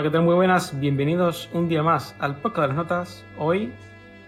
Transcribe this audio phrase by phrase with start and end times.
[0.00, 0.24] Hola, ¿qué tal?
[0.24, 0.80] Muy buenas.
[0.80, 3.24] Bienvenidos un día más al podcast de las notas.
[3.36, 3.70] Hoy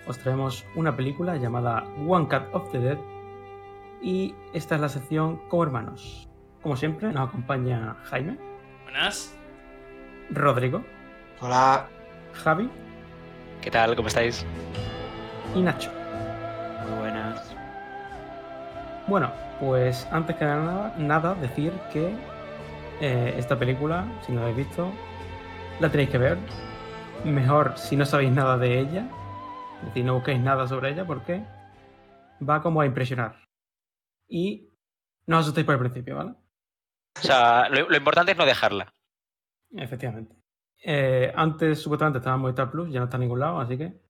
[0.07, 2.99] os traemos una película llamada One Cut of the Dead
[4.03, 6.29] y esta es la sección Como Hermanos.
[6.61, 8.37] Como siempre, nos acompaña Jaime,
[8.83, 9.35] Buenas.
[10.29, 10.85] Rodrigo,
[11.41, 11.89] Hola.
[12.35, 12.69] Javi
[13.63, 13.97] ¿Qué tal?
[13.97, 14.45] ¿Cómo estáis?
[15.55, 15.91] y Nacho.
[16.87, 17.57] Muy buenas.
[19.07, 22.15] Bueno, pues antes que nada, nada decir que
[23.01, 24.93] eh, esta película, si no la habéis visto,
[25.81, 26.39] la tenéis que ver.
[27.25, 29.09] Mejor si no sabéis nada de ella,
[29.81, 31.45] es decir, no busquéis nada sobre ella porque
[32.47, 33.49] va como a impresionar.
[34.29, 34.69] Y
[35.27, 36.35] no os asustéis por el principio, ¿vale?
[37.17, 38.93] O sea, lo, lo importante es no dejarla.
[39.71, 40.37] Efectivamente.
[40.85, 44.01] Eh, antes supuestamente estaba en Movistar Plus, ya no está en ningún lado, así que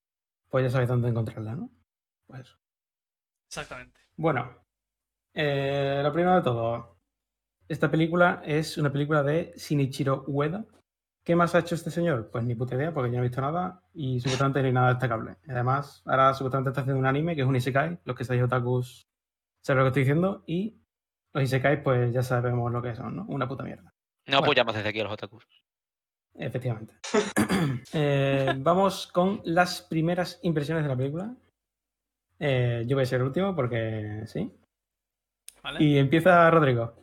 [0.48, 1.70] pues ya sabéis dónde encontrarla, ¿no?
[2.26, 2.58] Pues eso.
[3.48, 4.00] Exactamente.
[4.16, 4.64] Bueno,
[5.34, 6.98] eh, lo primero de todo,
[7.68, 10.64] esta película es una película de Shinichiro Ueda.
[11.24, 12.30] ¿Qué más ha hecho este señor?
[12.32, 14.88] Pues ni puta idea, porque yo no he visto nada y supuestamente no hay nada
[14.88, 15.36] destacable.
[15.48, 19.06] Además, ahora supuestamente está haciendo un anime que es un Isekai, los que seáis otakus
[19.62, 20.80] saben lo que estoy diciendo, y
[21.32, 23.24] los Isekai pues ya sabemos lo que son, ¿no?
[23.28, 23.84] Una puta mierda.
[23.84, 23.90] No
[24.38, 24.44] Bueno.
[24.46, 25.46] apoyamos desde aquí a los otakus.
[26.34, 26.94] Efectivamente.
[27.94, 31.34] Eh, vamos con las primeras impresiones de la película.
[32.40, 34.52] Eh, yo voy a ser el último porque sí.
[35.62, 35.84] ¿Vale?
[35.84, 37.01] Y empieza Rodrigo.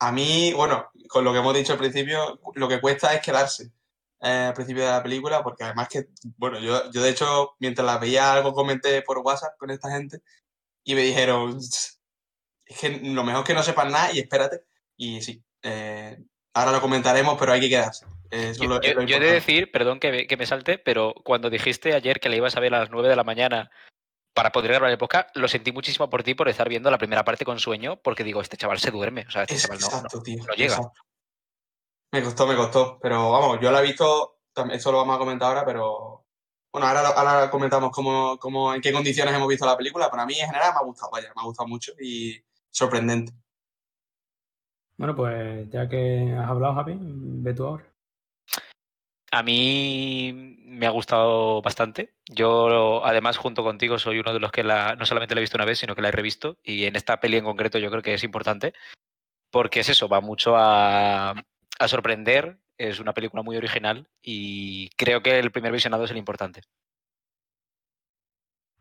[0.00, 3.72] A mí, bueno, con lo que hemos dicho al principio, lo que cuesta es quedarse
[4.20, 7.84] eh, al principio de la película, porque además que, bueno, yo, yo de hecho, mientras
[7.86, 10.20] la veía algo comenté por WhatsApp con esta gente
[10.84, 12.00] y me dijeron, es
[12.80, 14.64] que lo mejor es que no sepas nada y espérate.
[14.96, 16.18] Y sí, eh,
[16.54, 18.06] ahora lo comentaremos, pero hay que quedarse.
[18.30, 21.94] Eso Yo, lo- he de decir, perdón que me, que me salte, pero cuando dijiste
[21.94, 23.70] ayer que la ibas a ver a las 9 de la mañana
[24.38, 27.24] para poder grabar el podcast, lo sentí muchísimo por ti por estar viendo la primera
[27.24, 29.24] parte con sueño, porque digo, este chaval se duerme.
[29.26, 30.44] O sea, este Es- chaval no, exacto, no- tío.
[30.46, 30.74] no llega.
[30.76, 31.00] exacto.
[32.12, 33.00] Me costó, me costó.
[33.02, 34.38] Pero vamos, yo la he visto,
[34.70, 36.24] eso lo vamos a comentar ahora, pero
[36.72, 40.08] bueno, ahora comentamos cómo, cómo, en qué condiciones hemos visto la película.
[40.08, 43.32] Para mí en general me ha gustado, vaya, me ha gustado mucho y sorprendente.
[44.96, 47.87] Bueno, pues ya que has hablado, Javi, ve tú ahora.
[49.30, 50.32] A mí
[50.64, 52.14] me ha gustado bastante.
[52.26, 55.56] Yo, además, junto contigo, soy uno de los que la, no solamente la he visto
[55.56, 56.58] una vez, sino que la he revisto.
[56.62, 58.72] Y en esta peli en concreto yo creo que es importante,
[59.50, 62.58] porque es eso, va mucho a, a sorprender.
[62.78, 66.62] Es una película muy original y creo que el primer visionado es el importante.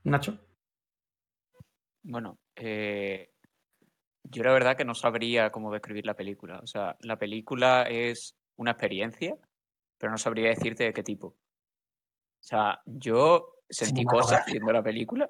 [0.03, 0.37] Nacho.
[2.03, 3.33] Bueno, eh,
[4.23, 6.59] yo la verdad que no sabría cómo describir la película.
[6.59, 9.35] O sea, la película es una experiencia,
[9.97, 11.27] pero no sabría decirte de qué tipo.
[11.27, 15.29] O sea, yo sentí cosas viendo la película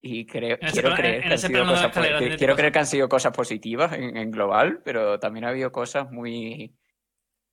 [0.00, 1.92] y creo, quiero creer que han sido cosas,
[2.36, 6.10] quiero creer que han sido cosas positivas en, en global, pero también ha habido cosas
[6.10, 6.76] muy,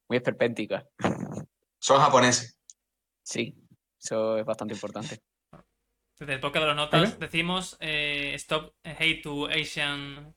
[0.07, 0.85] muy esperpénticas.
[1.79, 2.59] Son japoneses.
[3.23, 3.55] Sí,
[3.99, 5.21] eso es bastante importante.
[6.19, 10.35] Desde el podcast de las notas decimos eh, Stop Hate to Asian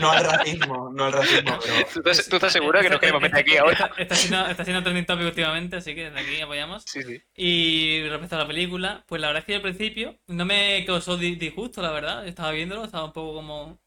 [0.00, 3.22] No al racismo, no al racismo, pero ¿Tú estás, tú estás que Está- nos queremos
[3.22, 3.90] meter aquí ahora?
[3.96, 6.84] Está, siendo, está siendo trending topic últimamente, así que desde aquí apoyamos.
[6.86, 7.22] Sí, sí.
[7.36, 11.16] Y respecto a la película, pues la verdad es que al principio no me causó
[11.16, 12.22] di- disgusto, la verdad.
[12.24, 13.78] Yo estaba viéndolo, estaba un poco como.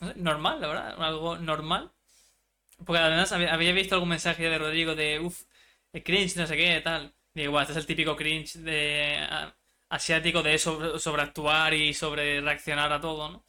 [0.00, 1.90] no sé, normal, la verdad, algo normal.
[2.84, 5.42] Porque además había, había visto algún mensaje de Rodrigo de uff,
[6.04, 7.12] cringe, no sé qué, tal.
[7.34, 9.18] Y digo, "Buah, este es el típico cringe de
[9.88, 13.44] asiático de sobre, sobreactuar y sobre reaccionar a todo, ¿no?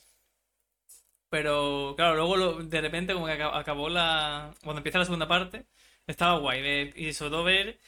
[1.30, 4.54] Pero claro, luego lo- de repente como que aca- acabó la...
[4.64, 5.66] Cuando empieza la segunda parte,
[6.08, 6.94] estaba guay.
[6.96, 7.80] y sobre todo ver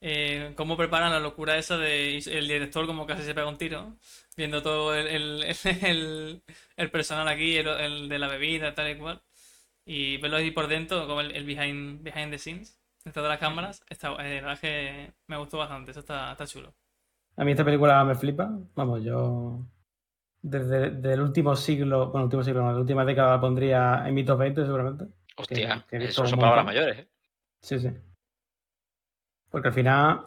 [0.00, 3.96] eh, cómo preparan la locura esa de el director como casi se pega un tiro,
[4.36, 5.44] viendo todo el, el,
[5.84, 6.42] el-
[6.76, 9.22] el personal aquí, el, el de la bebida, tal y cual.
[9.84, 13.38] Y verlo ahí por dentro, como el, el behind, behind the scenes, detrás de las
[13.38, 16.74] cámaras, está, eh, la verdad que me gustó bastante, eso está, está chulo.
[17.36, 18.50] A mí esta película me flipa.
[18.74, 19.60] Vamos, yo
[20.42, 24.14] desde, desde el último siglo, bueno, último siglo, no, la última década la pondría en
[24.14, 25.06] mi top 20 seguramente.
[25.36, 27.08] Hostia, que eso un son palabras mayores, ¿eh?
[27.60, 27.90] Sí, sí.
[29.50, 30.26] Porque al final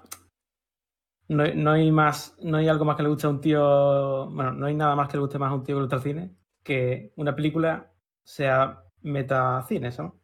[1.28, 4.30] no, hay- no hay más, no hay algo más que le guste a un tío,
[4.32, 5.96] bueno, no hay nada más que le guste más a un tío que le gusta
[5.98, 7.92] el cine que una película
[8.24, 10.20] sea metacine, eso, ¿no?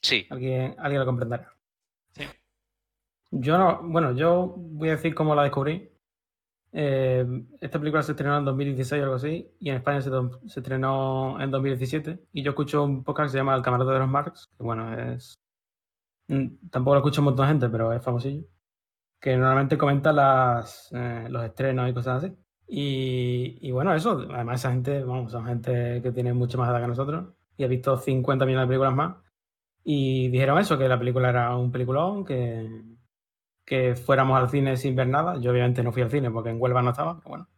[0.00, 0.26] Sí.
[0.30, 1.52] Alguien, alguien lo comprenderá.
[2.12, 2.24] Sí.
[3.30, 5.90] Yo no, bueno, yo voy a decir cómo la descubrí.
[6.72, 7.26] Eh,
[7.60, 10.10] esta película se estrenó en 2016 o algo así, y en España se,
[10.46, 12.18] se estrenó en 2017.
[12.32, 14.94] Y yo escucho un podcast que se llama El Camarote de los Marx, que bueno,
[15.12, 15.38] es.
[16.28, 18.44] mm, Tampoco lo escucha un montón de gente, pero es famosillo.
[19.20, 22.36] Que normalmente comenta las, eh, los estrenos y cosas así.
[22.66, 26.80] Y, y bueno, eso, además esa gente, vamos, son gente que tiene mucho más edad
[26.80, 29.16] que nosotros y ha visto 50 millones de películas más.
[29.84, 32.82] Y dijeron eso, que la película era un peliculón, que,
[33.72, 35.40] que fuéramos al cine sin ver nada.
[35.40, 37.48] Yo obviamente no fui al cine porque en Huelva no estaba, pero bueno.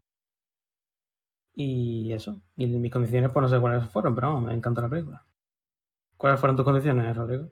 [1.56, 2.40] Y eso.
[2.56, 5.26] Y mis condiciones, pues no sé cuáles fueron, pero vamos, me encantó la película.
[6.16, 7.50] ¿Cuáles fueron tus condiciones, Rodrigo?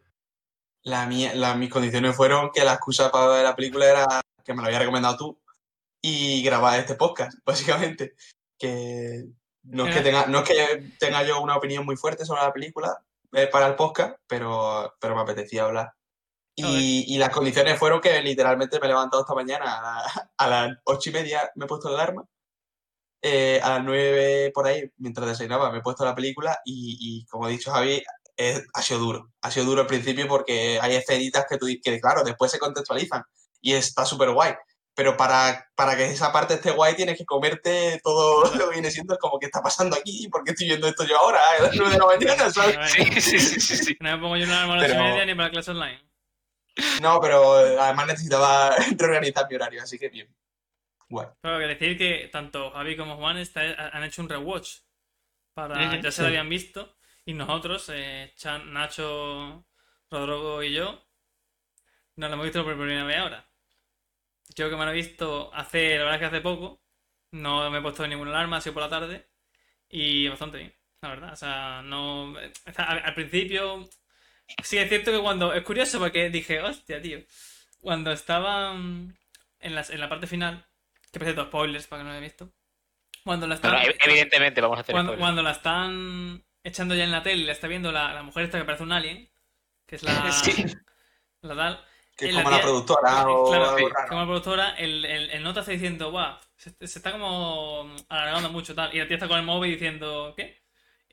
[0.84, 4.06] La mía, la- mis condiciones fueron que la excusa para ver la película era
[4.44, 5.40] que me la había recomendado tú
[6.00, 8.14] y grabar este podcast, básicamente.
[8.56, 9.24] Que
[9.64, 12.52] no es que tenga, no es que tenga yo una opinión muy fuerte sobre la
[12.52, 15.94] película eh, para el podcast, pero, pero me apetecía hablar.
[16.54, 20.46] Y, y las condiciones fueron que literalmente me he levantado esta mañana a, la- a
[20.68, 22.24] las ocho y media, me he puesto la alarma.
[23.22, 27.24] eh, a las nueve por ahí, mientras desayunaba, me he puesto la película y, y
[27.26, 28.02] como ha dicho Javi,
[28.36, 29.30] es- ha sido duro.
[29.42, 33.22] Ha sido duro al principio porque hay escenitas que, tú, que claro, después se contextualizan
[33.60, 34.54] y está súper guay.
[34.94, 38.90] Pero para, para que esa parte esté guay tienes que comerte todo lo que viene
[38.90, 40.28] siendo es como, ¿qué está pasando aquí?
[40.28, 41.40] ¿Por qué estoy viendo esto yo ahora?
[41.58, 42.76] A las nueve de la mañana, ¿sabes?
[42.92, 43.96] Sí, sí, sí, sí, sí.
[44.00, 45.70] No me pongo yo una alarma a las ocho y Pero- media ni para clase
[45.70, 46.11] online.
[47.00, 50.28] No, pero además necesitaba reorganizar mi horario, así que bien.
[51.08, 51.28] Guay.
[51.40, 54.78] Pero que decir que tanto Javi como Juan está- han hecho un rewatch.
[55.54, 56.96] Para, ya se lo habían visto.
[57.26, 59.66] Y nosotros, eh, Chan, Nacho,
[60.10, 61.02] Rodrigo y yo,
[62.16, 63.44] nos lo hemos visto por primera vez ahora.
[64.54, 66.80] Yo que me lo he visto hace, la verdad es que hace poco.
[67.32, 69.26] No me he puesto ninguna alarma, ha sido por la tarde.
[69.88, 71.32] Y bastante bien, la verdad.
[71.32, 72.34] O sea, no.
[72.76, 73.88] al, al principio.
[74.62, 75.52] Sí, es cierto que cuando.
[75.54, 77.18] Es curioso porque dije, hostia, tío.
[77.80, 79.14] Cuando estaba mm,
[79.60, 80.66] en, las- en la parte final.
[81.10, 82.52] Que por cierto, spoilers para que no lo haya visto.
[83.24, 83.86] Cuando la No, no, están.
[83.92, 85.22] ev- evidentemente vamos a hacer Cuando, spoilers.
[85.26, 88.44] cuando la están echando ya en la tele y la está viendo la, la mujer
[88.44, 89.30] esta que parece un alien,
[89.86, 90.64] que es la, Sí.
[91.42, 91.84] la tal.
[92.16, 94.08] Que es la como la tía- productora o claro, algo raro.
[94.08, 98.50] como la productora, el, el, el nota está diciendo, guau, se, se está como alargando
[98.50, 98.94] mucho tal.
[98.94, 100.61] Y la tía está con el móvil diciendo, ¿qué?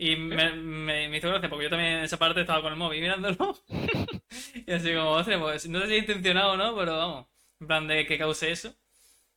[0.01, 2.79] Y me, me, me hizo gracia porque yo también en esa parte estaba con el
[2.79, 3.53] móvil mirándolo.
[4.65, 7.27] y así como, ostras, pues no sé si es intencionado o no, pero vamos.
[7.59, 8.73] En plan de que cause eso.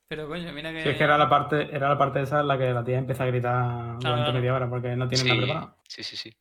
[0.07, 0.81] Pero coño, mira que.
[0.83, 2.97] Si es que era la parte, era la parte esa en la que la tía
[2.97, 4.33] empieza a gritar durante claro.
[4.33, 5.77] media hora porque no tiene Sí, nada preparado.
[5.87, 6.33] sí, sí, sí.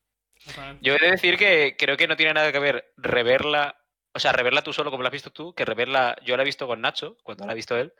[0.81, 3.77] Yo he de decir que creo que no tiene nada que ver reverla,
[4.15, 6.47] o sea, reverla tú solo como la has visto tú, que reverla, yo la he
[6.47, 7.93] visto con Nacho, cuando la ha visto él.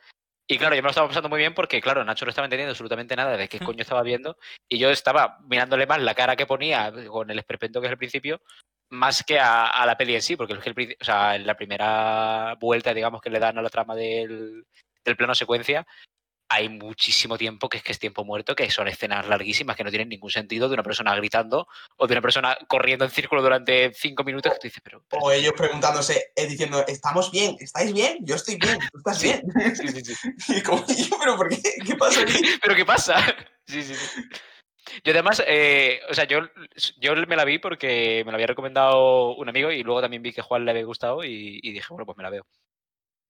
[0.47, 2.71] Y claro, yo me lo estaba pasando muy bien porque, claro, Nacho no estaba entendiendo
[2.71, 4.37] absolutamente nada de qué coño estaba viendo.
[4.67, 7.97] Y yo estaba mirándole más la cara que ponía con el esperpento que es el
[7.97, 8.41] principio,
[8.89, 12.55] más que a, a la peli en sí, porque el o sea, en la primera
[12.59, 14.65] vuelta, digamos, que le dan a la trama del,
[15.03, 15.87] del plano secuencia,
[16.53, 19.89] hay muchísimo tiempo que es que es tiempo muerto, que son escenas larguísimas que no
[19.89, 21.67] tienen ningún sentido de una persona gritando
[21.97, 25.03] o de una persona corriendo en círculo durante cinco minutos que tú dices, pero...
[25.09, 27.55] pero- O ellos preguntándose, eh, diciendo, ¿estamos bien?
[27.59, 28.17] ¿Estáis bien?
[28.21, 29.27] Yo estoy bien, ¿tú estás Sí.
[29.27, 29.41] bien?
[29.75, 30.29] sí, sí, sí.
[30.57, 31.61] Y como, "Y yo, ¿pero por qué?
[31.85, 32.33] ¿Qué pasa aquí?
[32.61, 33.15] ¿Pero qué pasa?
[33.65, 34.21] Sí, sí, sí.
[35.03, 36.41] Yo además, eh, o sea, yo,
[36.99, 40.33] yo me la vi porque me la había recomendado un amigo y luego también vi
[40.33, 42.45] que Juan le había gustado y, y dije, bueno, pues me la veo.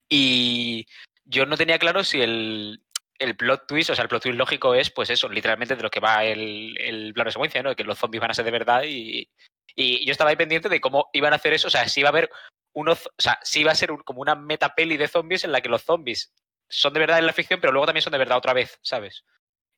[0.09, 0.85] Y
[1.25, 2.82] yo no tenía claro si el,
[3.19, 5.89] el plot twist, o sea, el plot twist lógico es, pues eso, literalmente de lo
[5.89, 7.75] que va el, el plano de secuencia, ¿no?
[7.75, 9.29] Que los zombies van a ser de verdad y,
[9.75, 12.09] y yo estaba ahí pendiente de cómo iban a hacer eso, o sea, si iba
[12.09, 12.29] a haber
[12.73, 15.61] unos, o sea, si iba a ser un- como una metapeli de zombies en la
[15.61, 16.33] que los zombies
[16.69, 19.23] son de verdad en la ficción, pero luego también son de verdad otra vez, ¿sabes?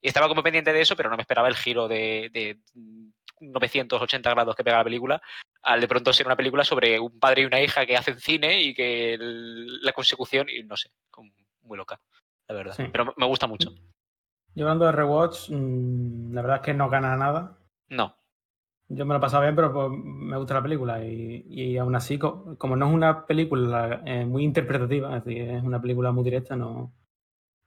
[0.01, 3.09] Y estaba como pendiente de eso, pero no me esperaba el giro de, de mm,
[3.41, 5.21] 980 grados que pega la película,
[5.63, 8.61] al de pronto ser una película sobre un padre y una hija que hacen cine
[8.61, 11.31] y que la consecución, y no sé, como
[11.63, 11.99] muy loca,
[12.47, 12.73] la verdad.
[12.75, 12.83] Sí.
[12.91, 13.71] Pero me gusta mucho.
[14.53, 17.57] Yo hablando de rewatch, mm, la verdad es que no gana nada.
[17.89, 18.15] No.
[18.87, 21.03] Yo me lo he pasado bien, pero pues, me gusta la película.
[21.03, 25.49] Y, y aún así, co- como no es una película eh, muy interpretativa, es decir,
[25.49, 26.93] es una película muy directa, no,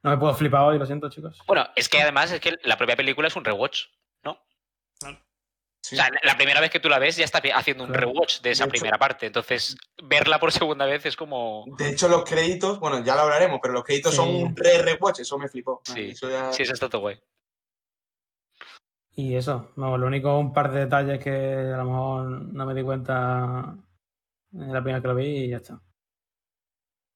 [0.04, 1.42] no me puedo flipar hoy, lo siento, chicos.
[1.46, 3.86] Bueno, es que además es que la propia película es un rewatch.
[5.88, 5.96] Sí.
[5.96, 8.08] O sea, la primera vez que tú la ves ya está haciendo un Claro.
[8.08, 9.26] rewatch de esa De hecho- primera parte.
[9.26, 11.64] Entonces, verla por segunda vez es como.
[11.78, 15.38] De hecho, los créditos, bueno, ya lo hablaremos, pero los créditos son un re-rewatch, eso
[15.38, 15.80] me flipó.
[15.84, 16.10] Sí.
[16.10, 17.18] Eso ya- Sí, eso está todo guay.
[19.16, 22.74] Y eso, no, lo único, un par de detalles que a lo mejor no me
[22.74, 23.74] di cuenta
[24.52, 25.74] en la primera que lo vi y ya está.
[25.74, 25.82] Un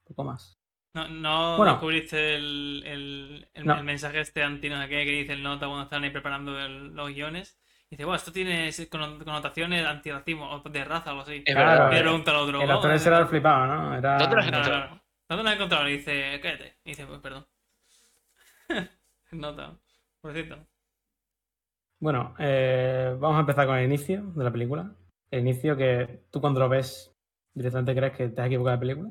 [0.08, 0.58] poco más.
[0.94, 1.72] No, no Bueno.
[1.74, 3.76] descubriste el, el, el- No.
[3.78, 6.58] el mensaje este anti no sé qué que dice el nota cuando están ahí preparando
[6.58, 7.58] el- los guiones.
[7.92, 11.42] Dice, bueno, esto tiene conno- connotaciones antirracismo o de raza o algo así.
[11.44, 11.92] Es Claro, verdad.
[11.92, 12.62] Le pregunta al otro.
[12.62, 13.94] El "Oh, actor ese eh, era el flipado, ¿no?
[13.94, 14.16] Era...
[14.16, 14.86] ¿Dónde lo has Claro, encontrado?
[14.88, 15.02] claro.
[15.28, 15.88] ¿Dónde lo has encontrado?
[15.88, 16.76] Y dice, cállate.
[16.84, 17.46] Y dice, pues perdón.
[19.32, 19.76] Nota.
[20.22, 20.66] Por cierto.
[22.00, 24.90] Bueno, eh, vamos a empezar con el inicio de la película.
[25.30, 27.14] El inicio que tú cuando lo ves
[27.52, 29.10] directamente crees que te has equivocado de película.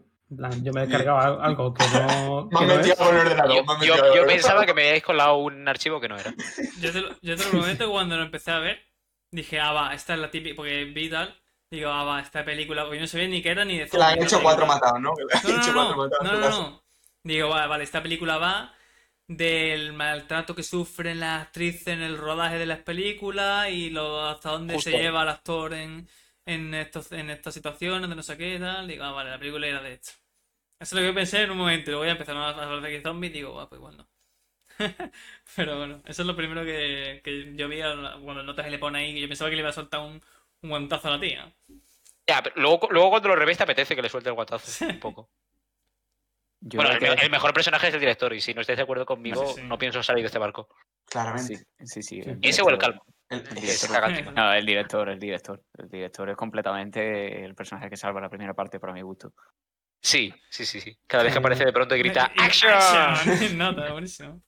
[0.63, 3.85] Yo me he descargado al- algo que no, Me que han no metido es.
[3.85, 6.33] Yo, yo- yo pensaba que me habíais colado un archivo que no era.
[6.81, 8.79] Yo te, lo, yo te lo prometo cuando lo empecé a ver,
[9.31, 10.55] dije, ah, va, esta es la típica.
[10.55, 11.35] Porque vi tal.
[11.69, 13.97] Digo, ah, va, esta película, porque yo no sabía ni qué era ni de Que
[13.97, 15.13] le han hecho no cuatro matados, ¿no?
[15.43, 16.83] No, no, hecho no, cuatro no, matados no.
[17.23, 18.73] Digo, vale, vale, esta película va
[19.27, 24.49] del maltrato que sufren las actrices en el rodaje de las películas y lo, hasta
[24.51, 26.07] dónde se lleva el actor en,
[26.45, 28.85] en, estos, en estas situaciones, de no sé qué y tal.
[28.87, 30.11] Digo, ah, vale, la película era de esto.
[30.81, 31.91] Eso es lo que pensé en un momento.
[31.91, 34.07] Luego ya empezaron a hablar de que zombies digo, ah, pues igual no.
[35.55, 38.79] Pero bueno, eso es lo primero que, que yo vi a- cuando notas que le
[38.79, 40.21] pone ahí, que yo pensaba que le iba a soltar un,
[40.63, 41.53] un guantazo a la tía.
[42.27, 44.99] Ya, pero luego, luego cuando lo revés te apetece que le suelte el guantazo un
[44.99, 45.29] poco.
[46.63, 48.77] Yo bueno, el, que- me- el mejor personaje es el director, y si no estáis
[48.77, 49.67] de acuerdo conmigo, Sí, sí.
[49.67, 50.69] no pienso salir de este barco.
[51.09, 51.57] Claramente.
[51.57, 52.19] Sí, sí, sí.
[52.21, 53.05] El Ese o el director- calvo.
[53.29, 54.33] El- el director-.
[54.33, 55.63] No, el director, el director.
[55.77, 59.33] El director es completamente el personaje que salva la primera parte para mi gusto.
[60.01, 60.97] Sí, sí, sí, sí.
[61.07, 61.39] Cada vez que Sí.
[61.39, 63.57] aparece de pronto y grita y- ¡Action!
[63.57, 64.41] Nota, buenísimo.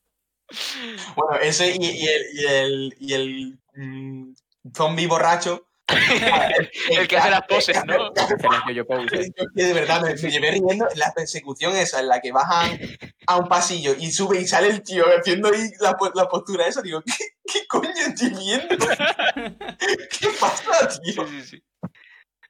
[1.15, 4.33] Bueno, ese y, y el, y el, y el mm,
[4.75, 5.67] zombie borracho.
[6.89, 8.11] El que hace las poses, ¿no?
[9.53, 12.79] De verdad me, me llevé riendo la persecución esa en la que bajan
[13.27, 16.81] a un pasillo y sube y sale el tío haciendo ahí la, la postura esa.
[16.81, 17.13] Digo, ¿qué,
[17.51, 18.77] qué coño estoy viendo?
[18.77, 21.27] ¿Qué pasa, tío?
[21.27, 21.63] Sí, sí, sí.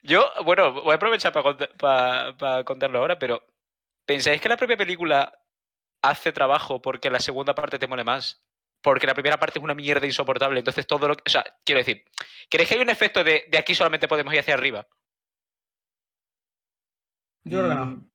[0.04, 3.42] Yo, bueno, voy a aprovechar para contarlo ahora, pero
[4.06, 5.40] ¿pensáis que la propia película
[6.02, 8.44] hace trabajo porque la segunda parte te mole más?
[8.82, 11.24] Porque la primera parte es una mierda insoportable, entonces todo lo que...
[11.26, 12.04] O sea, quiero decir,
[12.50, 14.86] ¿creéis que hay un efecto de, de aquí solamente podemos ir hacia arriba?
[17.46, 17.86] Yo creo que no.
[17.86, 18.12] Mm,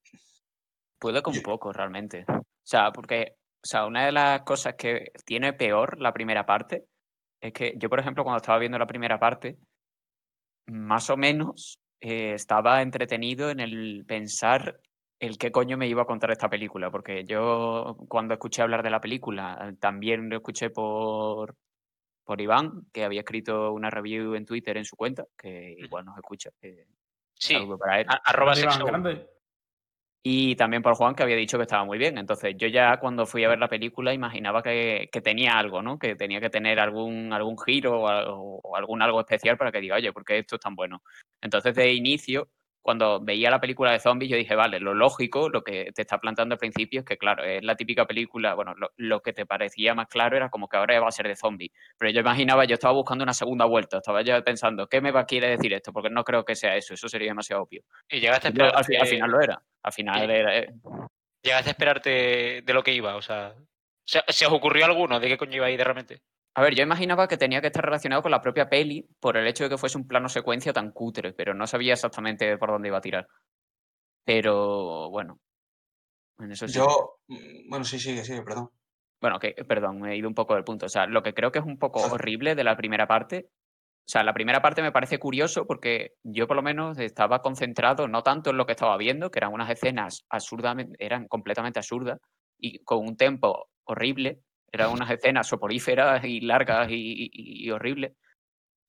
[0.99, 2.26] Puede con poco, realmente.
[2.28, 6.87] O sea, porque, o sea, una de las cosas que tiene peor la primera parte
[7.40, 9.59] es que yo, por ejemplo, cuando estaba viendo la primera parte,
[10.68, 14.80] más o menos eh, estaba entretenido en el pensar
[15.20, 18.90] el qué coño me iba a contar esta película, porque yo cuando escuché hablar de
[18.90, 21.56] la película, también lo escuché por,
[22.25, 26.16] por Iván, que había escrito una review en Twitter en su cuenta, que igual nos
[26.16, 26.50] escucha.
[26.62, 26.87] eh,
[27.34, 28.06] Sí, saludo para él.
[28.08, 29.28] a- arroba Iván, grande.
[30.22, 32.18] Y también por Juan, que había dicho que estaba muy bien.
[32.18, 35.98] Entonces, yo ya cuando fui a ver la película imaginaba que, que tenía algo, ¿no?
[35.98, 39.96] Que tenía que tener algún, algún giro o, o algún algo especial para que diga,
[39.96, 41.02] oye, ¿por qué esto es tan bueno?
[41.40, 42.48] Entonces, de inicio,
[42.82, 46.18] cuando veía la película de zombies, yo dije, vale, lo lógico, lo que te está
[46.18, 49.47] plantando al principio es que, claro, es la típica película, bueno, lo, lo que te
[49.47, 51.73] parecía más claro era como que ahora va a ser de zombies.
[51.99, 55.20] Pero yo imaginaba, yo estaba buscando una segunda vuelta, estaba ya pensando, ¿qué me va
[55.20, 55.92] a quiere decir esto?
[55.92, 57.82] Porque no creo que sea eso, eso sería demasiado obvio.
[58.08, 59.62] Y llegaste a, yo, al, final lo era.
[59.82, 60.73] Al final era, eh,
[61.42, 63.54] llegaste a esperarte de lo que iba, o sea...
[64.04, 66.23] ¿Se, se os ocurrió alguno de qué coño iba a ir de realmente?
[66.58, 69.46] A ver, yo imaginaba que tenía que estar relacionado con la propia peli por el
[69.46, 72.88] hecho de que fuese un plano secuencia tan cutre, pero no sabía exactamente por dónde
[72.88, 73.28] iba a tirar.
[74.24, 75.38] Pero bueno,
[76.40, 76.74] en eso sí.
[76.74, 78.70] Yo, mm, bueno, sí, sigue, sigue, perdón.
[79.20, 80.86] Bueno, que, perdón, me he ido un poco del punto.
[80.86, 83.50] O sea, lo que creo que es un poco horrible de la primera parte.
[84.00, 88.08] O sea, la primera parte me parece curioso porque yo por lo menos estaba concentrado
[88.08, 92.18] no tanto en lo que estaba viendo, que eran unas escenas absurdamente, eran completamente absurdas
[92.58, 94.40] y con un tempo horrible.
[94.72, 96.94] Eran unas escenas soporíferas y largas y,
[97.32, 98.12] y- y horribles.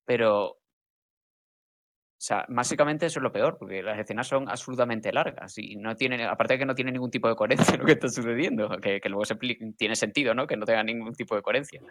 [0.06, 5.78] Pero, o sea, básicamente eso es lo peor, porque las escenas son absurdamente largas y
[5.78, 8.68] no tienen, aparte de que no tiene ningún tipo de coherencia lo que está sucediendo,
[8.82, 9.36] que, que luego se
[9.78, 10.46] tiene sentido, ¿no?
[10.46, 11.82] Que no tenga ningún tipo de coherencia.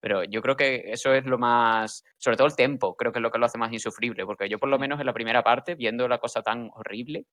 [0.00, 3.22] Pero yo creo que eso es lo más, sobre todo el tempo, creo que es
[3.22, 5.76] lo que lo hace más insufrible, porque yo por lo menos en la primera parte,
[5.76, 7.26] viendo la cosa tan horrible,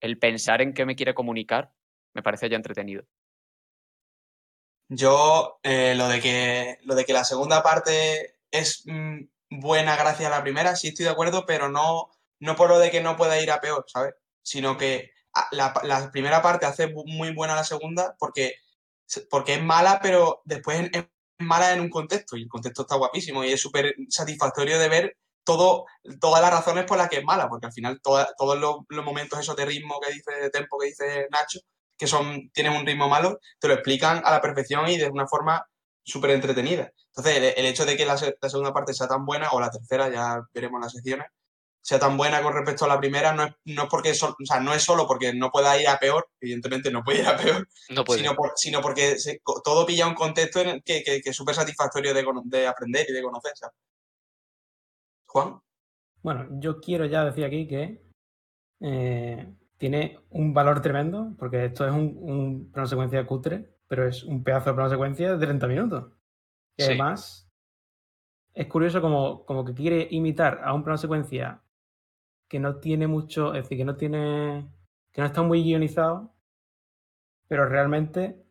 [0.00, 1.72] el pensar en qué me quiere comunicar
[2.14, 3.04] me parece ya entretenido.
[4.88, 10.26] Yo, eh, lo, de que, lo de que la segunda parte es mm, buena gracias
[10.32, 13.16] a la primera, sí estoy de acuerdo, pero no, no por lo de que no
[13.16, 14.14] pueda ir a peor, ¿sabes?
[14.42, 18.54] Sino que a- la, la primera parte hace muy buena la segunda porque,
[19.30, 21.04] porque es mala, pero después es, es
[21.38, 25.16] mala en un contexto y el contexto está guapísimo y es súper satisfactorio de ver
[25.44, 25.84] todo,
[26.20, 29.04] todas las razones por las que es mala, porque al final toda- todos los, los
[29.04, 31.60] momentos esos de ritmo que dice, de tempo que dice Nacho,
[31.98, 35.26] que son, tienen un ritmo malo, te lo explican a la perfección y de una
[35.26, 35.66] forma
[36.02, 36.90] súper entretenida.
[37.08, 39.60] Entonces, el, el hecho de que la, se- la segunda parte sea tan buena, o
[39.60, 41.26] la tercera, ya veremos las secciones,
[41.82, 44.46] sea tan buena con respecto a la primera, no es, no es porque so- o
[44.46, 47.36] sea, no es solo porque no pueda ir a peor, evidentemente no puede ir a
[47.36, 48.20] peor, No puede.
[48.20, 51.36] sino, por- sino porque se- todo pilla un contexto en el que, que- que es
[51.36, 53.52] súper satisfactorio de, de aprender y de conocer.
[53.56, 53.74] ¿sabes?
[55.26, 55.60] Juan,
[56.22, 58.02] Bueno, yo quiero ya decir aquí que
[58.80, 64.22] eh, tiene un valor tremendo, porque esto es un, un plano secuencia cutre, pero es
[64.24, 66.12] un pedazo de plano secuencia de 30 minutos.
[66.76, 66.88] Y Sí.
[66.90, 67.50] además,
[68.54, 71.62] es curioso como, como que quiere imitar a un plano secuencia
[72.48, 74.68] que no tiene mucho, es decir, que no tiene,
[75.12, 76.34] que no está muy guionizado,
[77.46, 78.42] pero realmente,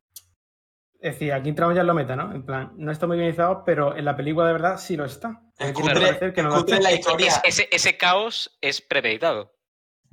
[0.99, 2.33] es decir, aquí entramos ya en la meta, ¿no?
[2.33, 5.41] En plan, no está muy guionizado, pero en la película de verdad sí lo está.
[5.59, 6.49] Es cutre, que no
[6.81, 7.27] la historia.
[7.27, 9.53] Es- ese, ese caos es premeditado.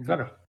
[0.05, 0.44] Claro.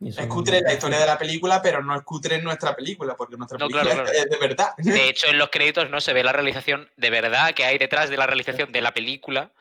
[0.00, 2.44] Y eso Es no- cutre la historia de la película, pero no es cutre en
[2.44, 4.18] nuestra película, porque nuestra No, película claro, claro.
[4.18, 4.70] es de verdad.
[4.78, 8.10] De hecho, en los créditos no se ve la realización de verdad que hay detrás
[8.10, 9.52] de la realización de la película.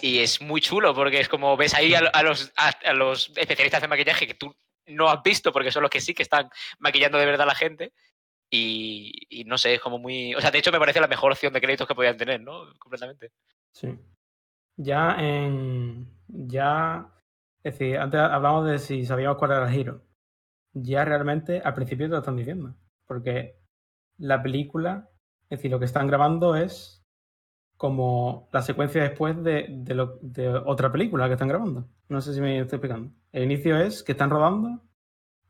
[0.00, 3.32] Y es muy chulo porque es como ves ahí a, a los, a, a los
[3.36, 4.54] especialistas de maquillaje que tú
[4.86, 7.54] no has visto porque son los que sí que están maquillando de verdad a la
[7.54, 7.92] gente.
[8.50, 10.34] Y, y no sé, es como muy...
[10.34, 12.72] O sea, de hecho me parece la mejor opción de créditos que podían tener, ¿no?
[12.78, 13.30] Completamente.
[13.72, 13.96] Sí.
[14.76, 16.06] Ya en.
[16.28, 17.06] Ya.
[17.64, 20.02] Es decir, antes hablamos de si sabíamos cuál era el giro.
[20.72, 22.74] Ya realmente al principio te lo están diciendo.
[23.06, 23.58] Porque
[24.18, 25.08] la película,
[25.50, 27.04] es decir, lo que están grabando es
[27.76, 31.88] como la secuencia después de, de lo- de otra película que están grabando.
[32.08, 33.12] No sé si me estoy explicando.
[33.32, 34.82] El inicio es que están rodando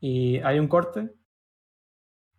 [0.01, 1.15] y hay un corte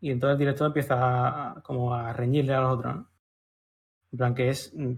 [0.01, 2.95] y entonces el director empieza a, a- como a reñirle a los otros.
[2.95, 3.09] ¿no?
[4.11, 4.93] En plan que es, mm,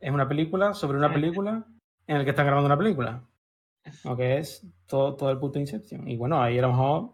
[0.00, 1.66] es una película sobre una película
[2.06, 3.22] en la que están grabando una película.
[4.04, 6.08] O que es todo, todo el puto Inception.
[6.08, 7.10] Y bueno, ahí a lo mejor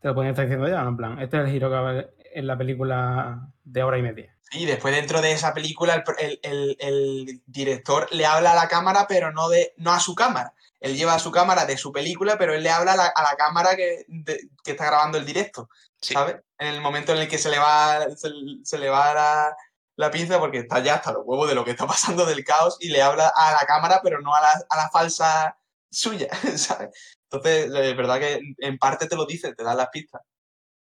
[0.00, 0.90] te lo pueden estar diciendo ya, ¿no?
[0.90, 3.98] En plan, este es el giro que va a haber en la película de hora
[3.98, 4.36] y media.
[4.52, 8.68] Y después dentro de esa película el, el- el- el director le habla a la
[8.68, 10.54] cámara, pero no, de, no a su cámara.
[10.80, 13.36] Él lleva su cámara de su película, pero él le habla a la, a la
[13.36, 15.68] cámara que, de- que está grabando el directo,
[16.00, 16.14] Sí.
[16.14, 16.36] ¿sabes?
[16.58, 18.30] En el momento en el que se le va, se,
[18.64, 19.56] se le va la,
[19.96, 22.78] la pinza porque está ya hasta los huevos de lo que está pasando del caos
[22.80, 25.58] y le habla a la cámara, pero no a la, a la falsa
[25.90, 26.90] suya, ¿sabes?
[27.30, 30.22] Entonces, es verdad que en parte te lo dice, te da las pistas.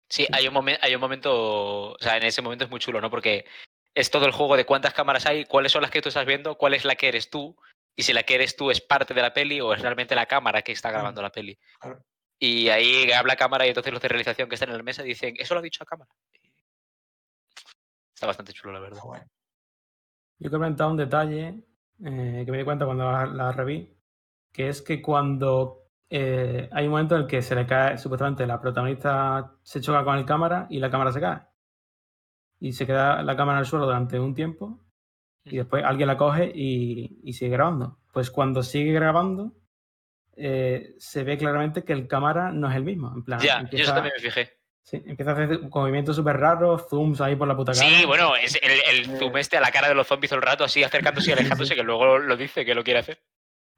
[0.08, 3.00] Sí, hay un, momen- hay un momento, o sea, en ese momento es muy chulo,
[3.00, 3.10] ¿no?
[3.10, 3.44] Porque
[3.94, 6.56] es todo el juego de cuántas cámaras hay, cuáles son las que tú estás viendo,
[6.56, 7.56] cuál es la que eres tú,
[7.96, 10.26] y si la que eres tú es parte de la peli o es realmente la
[10.26, 11.58] cámara que está grabando la peli.
[11.78, 12.04] Claro.
[12.38, 15.34] Y ahí habla cámara y entonces los de realización que están en la mesa dicen,
[15.38, 16.10] eso lo ha dicho a cámara.
[18.14, 19.02] Está bastante chulo, la verdad.
[19.04, 19.24] Bueno.
[19.24, 21.48] Yo quiero comentar un detalle
[22.04, 23.94] eh, que me di cuenta cuando la, la reví,
[24.52, 28.46] que es que cuando eh, hay un momento en el que se le cae, supuestamente
[28.46, 31.40] la protagonista se choca con el cámara y la cámara se cae.
[32.58, 34.80] Y se queda la cámara en el suelo durante un tiempo
[35.44, 37.98] y después alguien la coge y, y sigue grabando.
[38.12, 39.52] Pues cuando sigue grabando,
[40.36, 43.12] eh, se ve claramente que el cámara no es el mismo.
[43.14, 44.50] En plan, Ya, yo empieza, eso también me fijé.
[44.82, 47.86] sí, empieza a hacer movimientos súper raros, zooms ahí por la puta cara.
[47.88, 50.46] Sí, bueno, es el, el zoom este a la cara de los zombies todo el
[50.46, 53.22] rato, así acercándose y alejándose, que luego lo dice que lo quiere hacer.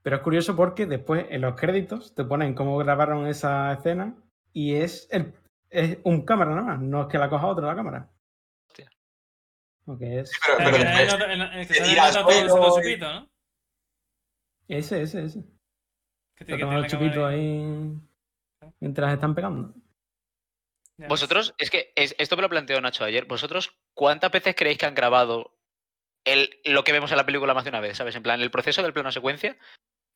[0.03, 4.15] Pero es curioso porque después en los créditos te ponen cómo grabaron esa escena
[4.53, 5.33] y es, el,
[5.71, 8.11] es un cámara nada más, no es que la coja otro la cámara.
[8.69, 8.91] Hostia.
[9.85, 11.75] Porque es Pero, El pero que después, en el- que te
[12.83, 13.29] chupito, ¿no?
[14.69, 15.43] ese, ese, ese.
[16.35, 19.75] Que Está tiene que tomando el tener la chupito cámara ahí mientras están pegando.
[21.09, 23.25] Vosotros, es que es- esto me lo planteó Nacho ayer.
[23.27, 25.53] ¿Vosotros cuántas veces creéis que han grabado
[26.25, 27.97] el, lo que vemos en la película más de una vez?
[27.97, 28.15] ¿Sabes?
[28.17, 29.57] En plan, el proceso del plano secuencia,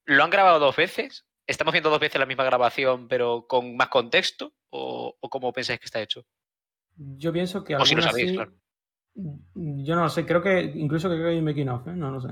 [0.04, 1.26] ¿lo han grabado dos veces?
[1.46, 4.52] ¿Estamos viendo dos veces la misma grabación, pero con más contexto?
[4.70, 6.24] ¿O, o cómo pensáis que está hecho?
[6.96, 8.52] Yo pienso que O si lo sabéis, sí- claro.
[9.54, 11.92] Yo no lo sé, creo que incluso creo que hay un making of, ¿eh?
[11.92, 12.28] no lo sé.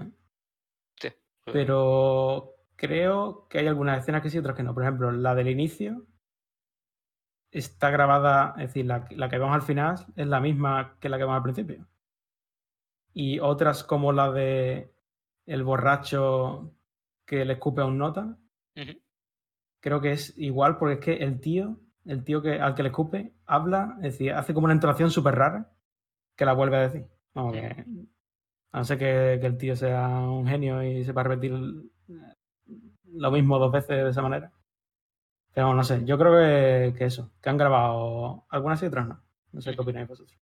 [1.01, 1.09] Sí.
[1.51, 4.75] Pero creo que hay algunas escenas que sí, otras que no.
[4.75, 6.07] Por ejemplo, la del inicio
[7.51, 11.17] está grabada, es decir, la, la que vemos al final es la misma que la
[11.17, 11.87] que vemos al principio.
[13.15, 14.93] Y otras como la de
[15.47, 16.75] el borracho
[17.25, 18.37] que le escupe a un nota,
[19.81, 22.89] creo que es igual porque es que el tío, el tío que, al que le
[22.89, 25.73] escupe, habla, es decir, hace como una entonación súper rara
[26.37, 27.07] que la vuelve a decir.
[27.35, 27.85] Vamos, que,
[28.73, 31.53] a no ser que, que el tío sea un genio y sepa repetir
[33.13, 34.53] lo mismo dos veces de esa manera.
[35.53, 39.23] Pero no sé, yo creo que, que eso, que han grabado algunas y otras no.
[39.53, 40.37] No sé qué opináis vosotros.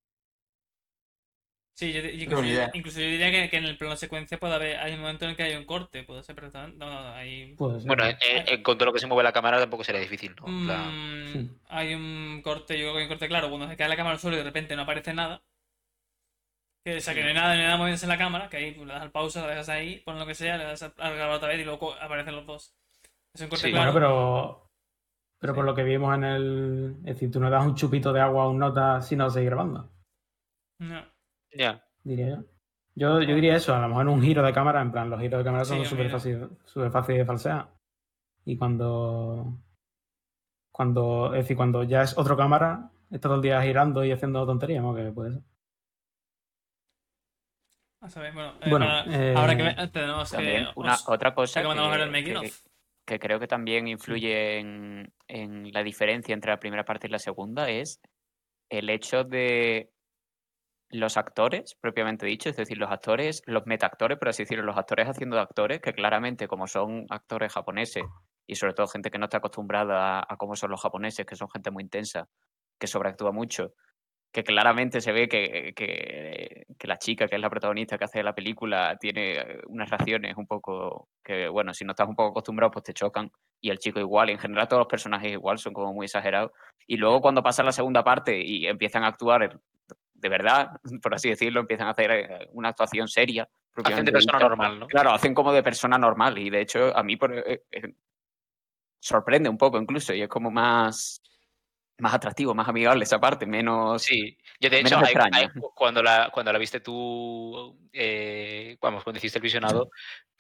[1.82, 5.00] Sí, yo, incluso, yo diría que, que en el plano secuencia puede haber, hay un
[5.00, 6.78] momento en el que hay un corte, puede ser perfectamente.
[6.78, 7.56] No, no, hay.
[7.56, 10.46] Bueno, en, en- cuanto a lo que se mueve la cámara tampoco sería difícil, ¿no?
[10.48, 11.50] Mm, sí.
[11.70, 14.14] Hay un corte, yo creo que hay un corte claro, cuando se cae la cámara
[14.14, 15.42] al suelo y de repente no aparece nada.
[16.86, 18.58] Que, o sea, que no hay nada, no hay nada moviéndose en la cámara, que
[18.58, 20.84] ahí pues, le das al pausa, la dejas ahí, pones lo que sea, le das
[20.84, 22.76] a a grabar otra vez y luego aparecen los dos.
[23.34, 23.72] Es un corte Sí.
[23.72, 23.92] claro.
[23.92, 24.68] Bueno, pero.
[25.40, 26.96] Pero por lo que vimos en el.
[27.00, 29.50] Es decir, tú no das un chupito de agua a un nota si no seguir
[29.50, 29.90] grabando,
[30.80, 31.11] No.
[31.54, 31.84] Ya.
[32.04, 32.44] diría yo.
[32.94, 35.20] Yo, yo diría eso, a lo mejor en un giro de cámara, en plan, los
[35.22, 37.70] giros de cámara Sí, son súper fáciles súper fáciles de falsear.
[38.46, 39.58] Y cuando.
[40.72, 41.34] Cuando.
[41.34, 44.84] Es decir, cuando ya es otro cámara, está todo el día girando y haciendo tonterías,
[44.84, 44.94] ¿no?
[44.94, 45.42] Que puede ser.
[48.02, 50.66] A saber, bueno, eh, Bueno, para- eh, ahora que tenemos que.
[50.76, 52.52] Una, os- otra cosa que
[53.06, 57.20] que creo que también influye en, en la diferencia entre la primera parte y la
[57.20, 58.00] segunda es
[58.70, 59.92] el hecho de
[60.92, 65.08] los actores, propiamente dicho, es decir, los actores, los metaactores, por así decirlo, los actores
[65.08, 68.04] haciendo actores, que claramente como son actores japoneses
[68.48, 71.50] y sobre todo gente que no está acostumbrada a, cómo son los japoneses, que son
[71.50, 72.28] gente muy intensa,
[72.80, 73.74] que sobreactúa mucho,
[74.32, 78.24] que claramente se ve que, que- que la chica, que es la protagonista que hace
[78.24, 82.32] la película, tiene eh, unas reacciones un poco que, bueno, si no estás un poco
[82.32, 83.30] acostumbrado, pues te chocan.
[83.62, 86.52] Y el chico igual, en general todos los personajes igual son como muy exagerados.
[86.88, 89.60] Y luego cuando pasa la segunda parte y empiezan a actuar
[90.22, 90.70] de verdad,
[91.02, 93.50] por así decirlo, empiezan a hacer eh, una actuación seria.
[93.84, 94.88] Hacen de persona normal, ¿no?
[94.88, 97.94] Claro, hacen como de persona normal y de hecho a mí por- eh, eh,
[99.00, 101.22] sorprende un poco incluso y es como más,
[101.98, 104.04] más atractivo, más amigable esa parte, menos...
[104.04, 105.38] Sí, yo de hecho, hay- extraña.
[105.38, 109.90] hay- cuando, la, cuando la viste tú, eh, vamos, cuando hiciste el visionado,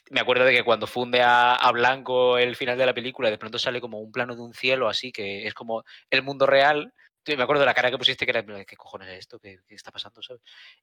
[0.09, 3.37] me acuerdo de que cuando funde a, a blanco el final de la película, de
[3.37, 6.93] pronto sale como un plano de un cielo así, que es como el mundo real.
[7.27, 9.39] Me acuerdo de la cara que pusiste, que era, ¿qué cojones es esto?
[9.39, 10.21] ¿Qué, está pasando?
[10.23, 10.41] ¿sabes?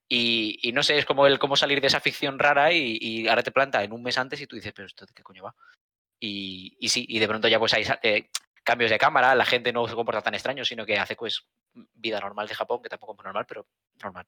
[0.09, 3.29] Y, y no sé, es como el cómo salir de esa ficción rara y, y
[3.29, 5.43] ahora te planta en un mes antes y tú dices, pero esto de qué coño
[5.43, 5.55] va.
[6.21, 8.29] Y, y sí, y de pronto ya pues sa- eh,
[8.69, 11.43] cambios de cámara, la gente no se comporta tan extraño, sino que hace pues
[11.95, 13.67] vida normal de Japón, que tampoco es normal, pero
[14.03, 14.27] normal.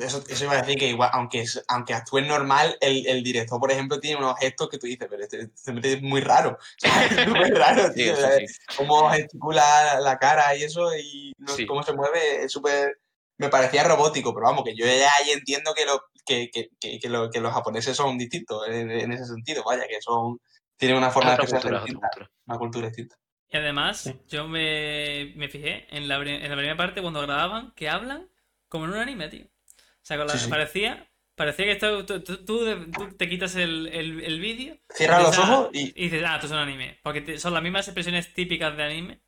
[0.00, 3.70] Eso, eso iba a decir que igual, aunque, aunque actúe normal, el, el director, por
[3.72, 6.58] ejemplo, tiene unos gestos que tú dices, pero este, este es muy raro.
[6.82, 6.90] Es
[7.28, 8.14] muy raro, tío.
[8.16, 8.44] sí.
[8.76, 12.98] Cómo gesticula la cara y eso, y no cómo se mueve, es súper...
[13.38, 16.98] Me parecía robótico, pero vamos, que yo ya ahí entiendo que, lo, que, que, que,
[16.98, 20.38] que lo- que los japoneses son distintos en, en ese sentido, vaya, que son...
[20.76, 22.08] Tienen una forma de otra distinta,
[22.46, 23.16] una cultura distinta.
[23.52, 24.14] Y además, Sí.
[24.28, 28.28] yo me, me fijé en la, en la primera parte cuando grababan que hablan
[28.68, 29.44] como en un anime, tío.
[29.44, 30.50] O sea, con la- Sí, sí.
[30.50, 34.76] parecía, parecía que esto- tú, tú- tú de- tú te quitas el, el, el vídeo
[34.94, 35.80] Cierra y los dices, ah, ojos y...
[35.96, 36.98] y dices, ah, esto es un anime.
[37.02, 39.20] Porque te- son las mismas expresiones típicas de anime,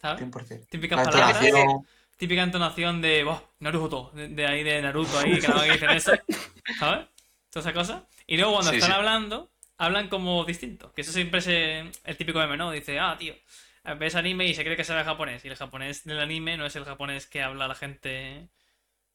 [0.00, 0.22] ¿sabes?
[0.22, 0.66] 100%.
[0.70, 1.86] Típicas La palabras, entonación...
[2.16, 5.90] típica entonación de, "Buah, Naruto, de, de ahí de Naruto, ahí, que más que dicen
[5.90, 6.12] eso,
[6.78, 7.06] ¿sabes?
[7.50, 8.06] Toda esa cosa.
[8.26, 8.96] Y luego cuando Sí, están sí.
[8.96, 10.92] hablando, hablan como distinto.
[10.94, 12.70] Que eso siempre es el típico meme, ¿no?
[12.70, 13.34] Dice, ah, tío,
[13.94, 15.44] ves anime y se cree que sabe japonés.
[15.44, 18.48] Y el japonés del anime no es el japonés que habla la gente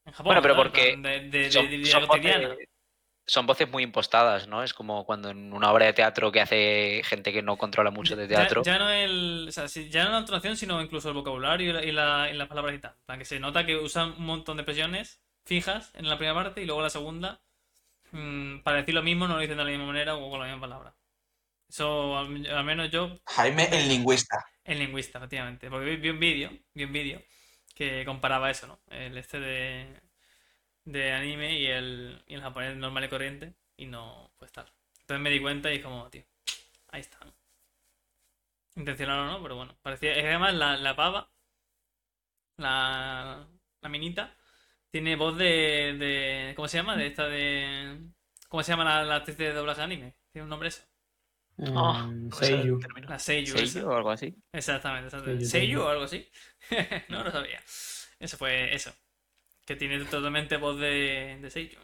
[0.05, 0.25] en Japón.
[0.25, 0.63] Bueno, pero ¿no?
[0.63, 2.47] Porque De, de, de- son, de vida son cotidiana.
[2.49, 2.67] voces,
[3.25, 4.63] son voces muy impostadas, ¿no?
[4.63, 8.15] Es como cuando en una obra de teatro que hace gente que no controla mucho
[8.15, 8.63] de teatro.
[8.63, 11.73] Ya, no el, o sea, si- ya no la entonación, sino incluso el vocabulario y,
[11.73, 12.95] la- y la- y las palabras y tal.
[13.05, 16.61] Plan, que se nota que usan un montón de expresiones fijas en la primera parte
[16.61, 17.41] y luego la segunda,
[18.11, 20.45] mm, para decir lo mismo, no lo dicen de la misma manera o con la
[20.47, 20.93] misma palabra.
[21.69, 24.45] Eso, al, al menos yo, Jaime, el lingüista.
[24.63, 25.69] En lingüista, efectivamente.
[25.69, 27.21] Porque vi, un vídeo, vi un vídeo
[27.75, 28.79] que comparaba eso, ¿no?
[28.89, 30.01] El este de,
[30.85, 33.53] de anime y el, y el japonés normal y corriente.
[33.77, 34.71] Y no, pues tal.
[35.01, 36.23] Entonces me di cuenta y es como, tío,
[36.89, 37.19] ahí está.
[37.25, 37.33] ¿no?
[38.75, 39.75] Intencional o no, pero bueno.
[39.81, 41.29] Parecía, es que además la, la pava,
[42.57, 43.47] la,
[43.81, 44.35] la minita,
[44.91, 46.53] tiene voz de, de.
[46.55, 46.97] ¿Cómo se llama?
[46.97, 47.99] De esta de.
[48.49, 50.15] ¿Cómo se llama la, la actriz de doblaje de anime?
[50.31, 50.83] Tiene un nombre eso.
[51.61, 52.79] O sea, Seiyu.
[52.79, 53.07] termina.
[53.09, 53.55] La Seiyu.
[53.55, 53.65] esa.
[53.67, 54.35] ¿Sello o algo así?
[54.53, 55.45] Exactamente, exactamente.
[55.45, 56.27] Seiyu, o algo así.
[57.09, 57.59] no lo sabía.
[58.19, 58.91] Eso fue eso.
[59.65, 61.79] Que tiene totalmente voz de, de Seiyu.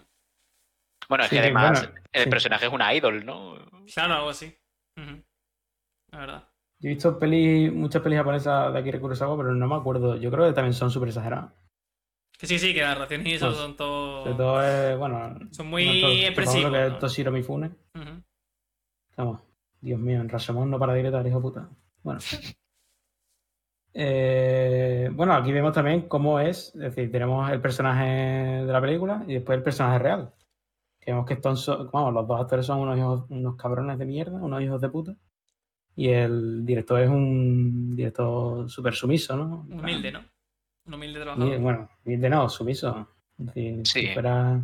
[1.10, 2.30] Bueno, es Sí, que además bueno, el sí.
[2.30, 3.56] personaje es una idol, ¿no?
[3.94, 4.54] Claro, algo así.
[6.12, 6.50] La verdad.
[6.80, 10.16] Yo he visto peli, muchas pelis japonesas de Akira Kurosawa, pero no me acuerdo.
[10.18, 11.54] Yo creo que también son súper exageradas.
[12.38, 14.24] Que sí, sí, que las reacciones y eso Pues, son todo.
[14.24, 15.40] Sobre todo es, bueno...
[15.52, 16.88] Son muy no todo- expresivos, Lo que ¿no?
[16.96, 17.72] es Toshiro Mifune.
[19.16, 19.42] Vamos,
[19.82, 21.70] Dios mío, en Rashomon no para de gritar, hijo de puta.
[22.04, 22.20] Bueno.
[23.94, 28.06] Eh, bueno, aquí vemos también cómo es, es decir, tenemos el personaje
[28.63, 30.34] de la película y después el personaje real.
[31.00, 34.06] Que vemos que estos son, vamos, los dos actores son unos hijos, unos cabrones de
[34.06, 35.16] mierda, unos hijos de puta.
[35.96, 39.66] Y el director es un director súper sumiso, ¿no?
[39.70, 40.24] Humilde, ¿no?
[40.86, 41.60] Un humilde trabajador.
[41.60, 43.08] Bueno, humilde no, sumiso.
[43.40, 44.02] Es decir, Sí.
[44.02, 44.62] si fuera...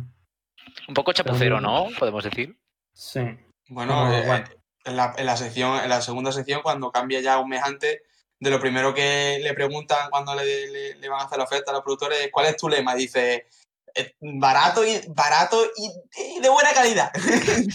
[0.88, 1.86] Un poco chapucero, ¿no?
[1.98, 2.56] Podemos decir.
[2.92, 3.20] Sí.
[3.68, 4.44] Bueno, eh, bueno.
[4.84, 8.02] En, la, en la sección, en la segunda sección, cuando cambia ya un mes antes,
[8.38, 11.74] de lo primero que le preguntan cuando le, le- van a hacer la oferta a
[11.74, 12.94] los productores es ¿cuál es tu lema?
[12.94, 13.46] Dice "Eh,
[14.20, 17.10] barato y barato y, y de buena calidad.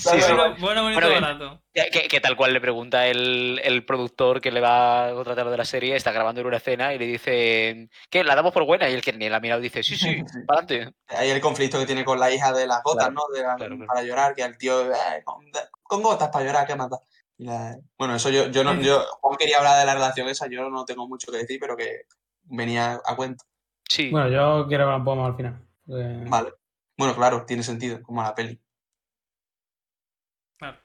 [0.04, 1.62] Bueno, bueno, bonito, Bueno, que- barato.
[1.74, 5.50] Que, que- que tal cual le pregunta el, el productor que le va a contratar
[5.50, 8.24] de la serie, está grabando en una escena y le dice, ¿qué?
[8.24, 8.90] ¿La damos por buena?
[8.90, 10.94] Y el que ni la ha mirado dice, sí, sí, para adelante.
[11.08, 13.36] Hay el conflicto que tiene con la hija de las gotas, Claro, ¿no?
[13.36, 13.88] De la- claro, claro.
[13.88, 15.46] Para llorar, que el tío, "Eh, con,
[15.84, 16.98] con gotas para llorar, ¿qué mata?
[17.38, 20.70] La- bueno, eso yo, yo no, yo, Juan quería hablar de la relación esa, yo
[20.70, 22.02] no tengo mucho que decir, pero que
[22.44, 23.46] venía a cuento.
[23.88, 24.10] Sí.
[24.10, 25.62] Bueno, yo quiero hablar un poco más al final.
[25.90, 26.54] Porque- Vale.
[26.98, 28.62] Bueno, claro, tiene sentido, como la peli.
[30.58, 30.78] Claro.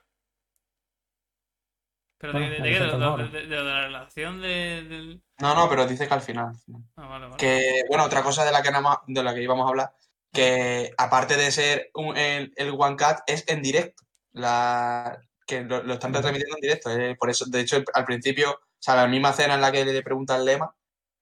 [2.19, 2.75] Pero Bueno, de, de, de, qué?
[2.75, 3.27] de, faltan de- ahora.
[3.29, 5.23] de- de la relación de, del.
[5.41, 6.47] No, no, pero dice que al final.
[6.49, 6.83] al final.
[6.97, 7.37] Ah, vale, vale.
[7.37, 9.95] Que, bueno, otra cosa de la que, nada de la que íbamos a hablar,
[10.33, 14.03] que aparte de ser un- el, el One Cut, es en directo.
[14.33, 16.91] La, que lo, lo están retransmitiendo en directo.
[16.91, 19.85] eh, por eso, de hecho, al principio, o sea, la misma escena en la que
[19.85, 20.75] le preguntan Lema,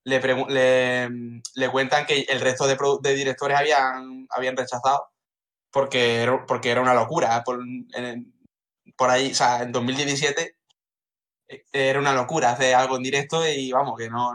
[0.05, 5.09] le, pregu- le, le cuentan que el resto de, de directores habían, habían rechazado
[5.71, 7.43] porque era, porque era una locura.
[7.45, 8.33] Por, en-
[8.97, 10.57] por ahí, o sea, en 2017
[11.49, 14.33] eh, era una locura hacer algo en directo y vamos, que no,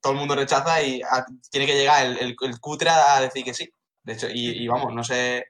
[0.00, 3.44] todo el mundo rechaza y a- tiene que llegar el, el, el cutre a decir
[3.44, 3.68] que sí.
[4.02, 5.46] De hecho, y, y vamos, no sé,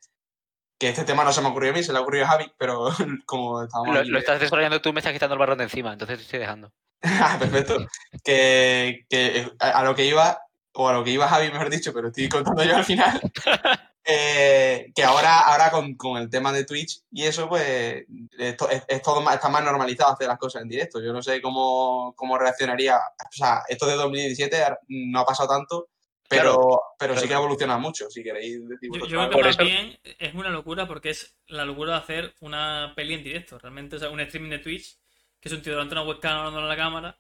[0.79, 2.51] que este tema no se me ocurrió a mí, se le ha ocurrido a Javi,
[2.59, 2.89] pero
[3.27, 5.93] como estábamos Lo, aquí- lo estás desarrollando tú, me estás quitando el barrón de encima,
[5.93, 6.73] entonces te estoy dejando.
[7.03, 7.87] Ah, perfecto.
[8.23, 10.39] Que, que a, a lo que iba,
[10.73, 13.21] o a lo que iba Javi, mejor dicho, pero estoy contando yo al final.
[14.05, 18.05] eh, que ahora, ahora con, con el tema de Twitch y eso, pues
[18.39, 21.01] esto, es, es todo más, está más normalizado hacer las cosas en directo.
[21.03, 22.97] Yo no sé cómo, cómo reaccionaría.
[22.97, 25.89] O sea, esto de 2017 no ha pasado tanto,
[26.29, 29.37] pero, Claro, pero sí que ha evolucionado mucho, si queréis decir Yo, yo creo que
[29.37, 33.25] Por eso- bien es una locura porque es la locura de hacer una peli en
[33.25, 33.59] directo.
[33.59, 34.97] Realmente, o sea, un streaming de Twitch,
[35.41, 37.19] que es un tío delante de una webcam hablando en la cámara,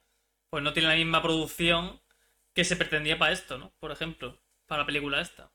[0.50, 2.00] pues no tiene la misma producción
[2.54, 3.72] que se pretendía para esto, ¿no?
[3.80, 5.50] Por ejemplo, para la película esta.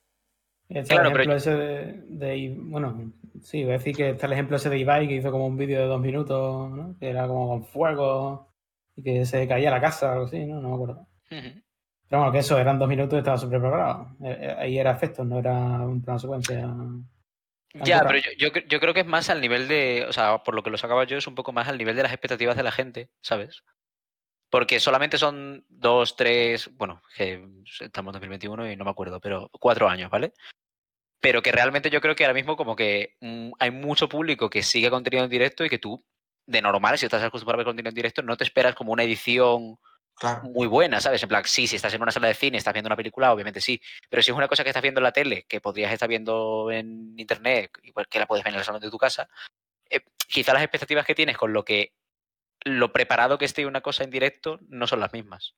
[0.67, 3.11] Está Claro, el pero- ejemplo ese de, de Bueno,
[3.43, 5.57] sí, voy a decir que está el ejemplo ese de Ibai que hizo como un
[5.57, 6.95] vídeo de dos minutos, ¿no?
[6.99, 8.51] Que era como con fuego
[8.95, 10.59] y que se caía la casa o algo así, ¿no?
[10.61, 11.07] No me acuerdo.
[11.29, 14.15] Pero bueno, que eso eran dos minutos y estaba súper preparado.
[14.23, 16.65] Eh, eh, Ahí era efectos, no era un plano secuencia.
[17.83, 20.55] Ya, pero yo, yo, yo creo que es más al nivel de, o sea, por
[20.55, 22.63] lo que lo sacaba yo, es un poco más al nivel de las expectativas de
[22.63, 23.63] la gente, ¿sabes?
[24.49, 27.45] Porque solamente son dos, tres, bueno, que
[27.81, 30.33] estamos en 2021 y no me acuerdo, pero cuatro años, ¿vale?
[31.19, 34.63] Pero que realmente yo creo que ahora mismo como que mm, hay mucho público que
[34.63, 36.05] sigue contenido en directo y que tú,
[36.45, 39.03] de normal, si estás acostumbrado a ver contenido en directo, no te esperas como una
[39.03, 39.77] edición
[40.43, 41.21] Muy buena, ¿sabes?
[41.23, 43.59] En plan, sí, si estás en una sala de cine, estás viendo una película, obviamente
[43.59, 43.81] sí.
[44.09, 46.71] Pero si es una cosa que estás viendo en la tele, que podrías estar viendo
[46.71, 49.27] en internet, igual que la puedes ver en el salón de tu casa,
[49.89, 51.93] eh, quizá las expectativas que tienes con lo que
[52.63, 55.55] lo preparado que esté una cosa en directo no son las mismas.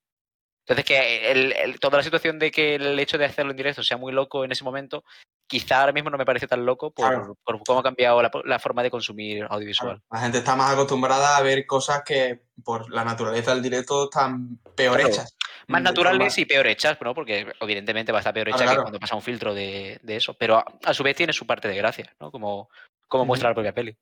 [0.66, 4.12] Entonces, que toda la situación de que el hecho de hacerlo en directo sea muy
[4.12, 5.06] loco en ese momento,
[5.48, 7.38] quizá ahora mismo no me parece tan loco por, Claro.
[7.44, 10.02] por cómo ha cambiado la, la forma de consumir audiovisual.
[10.12, 14.58] La gente está más acostumbrada a ver cosas que por la naturaleza del directo están
[14.76, 15.10] peor Claro.
[15.10, 15.36] hechas.
[15.68, 17.14] Más naturales forma- y peor hechas, ¿no?
[17.14, 20.16] Porque evidentemente va a estar peor hecha Claro, que cuando pasa un filtro de, de
[20.16, 20.34] eso.
[20.34, 22.32] Pero a, a su vez tiene su parte de gracia, ¿no?
[22.32, 22.70] Como,
[23.08, 23.98] como muestra la propia peli.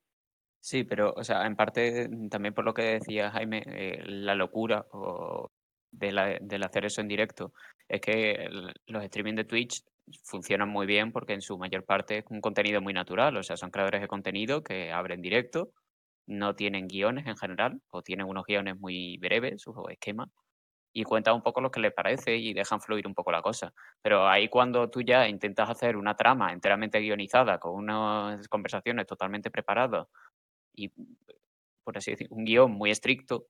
[0.59, 4.33] Sí, pero, o sea, en parte mm, también por lo que decía Jaime, eh, la
[4.35, 5.49] locura o
[5.91, 7.53] de la- del hacer eso en directo
[7.87, 9.83] es que el- los streaming de Twitch
[10.23, 13.57] funcionan muy bien porque en su mayor parte es un contenido muy natural, o sea,
[13.57, 15.71] son creadores de contenido que abren directo,
[16.27, 20.29] no tienen guiones en general o tienen unos guiones muy breves o esquemas
[20.93, 23.73] y cuentan un poco lo que les parece y dejan fluir un poco la cosa.
[24.01, 29.51] Pero ahí cuando tú ya intentas hacer una trama enteramente guionizada con unas conversaciones totalmente
[29.51, 30.07] preparadas
[30.75, 30.91] y,
[31.83, 33.47] por así decir, un guion muy estricto,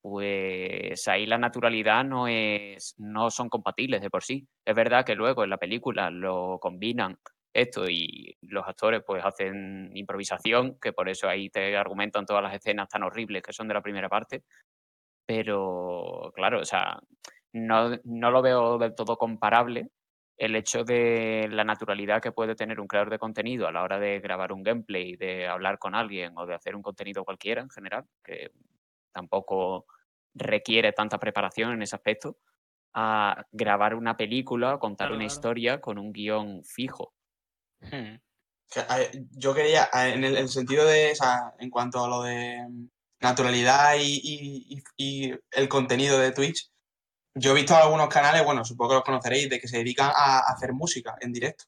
[0.00, 4.46] pues ahí la naturalidad no es, no son compatibles de por sí.
[4.64, 7.18] Es verdad que luego en la película lo combinan
[7.52, 12.54] esto y los actores pues hacen improvisación, que por eso ahí te argumentan todas las
[12.54, 14.44] escenas tan horribles que son de la primera parte.
[15.26, 16.98] Pero claro, o sea,
[17.52, 19.88] no, no lo veo del todo comparable
[20.40, 23.98] el hecho de la naturalidad que puede tener un creador de contenido a la hora
[23.98, 27.68] de grabar un gameplay, de hablar con alguien o de hacer un contenido cualquiera en
[27.68, 28.50] general, que
[29.12, 29.86] tampoco
[30.34, 32.38] requiere tanta preparación en ese aspecto,
[32.94, 35.34] a grabar una película, contar Claro, una claro.
[35.34, 37.14] historia con un guion fijo.
[37.80, 38.16] Hmm.
[39.32, 42.64] Yo quería, en el, el sentido de, o sea, en cuanto a lo de
[43.20, 46.70] naturalidad y, y- y- y el contenido de Twitch,
[47.34, 50.40] yo he visto algunos canales, bueno, supongo que los conoceréis, de que se dedican a
[50.52, 51.64] hacer música en directo.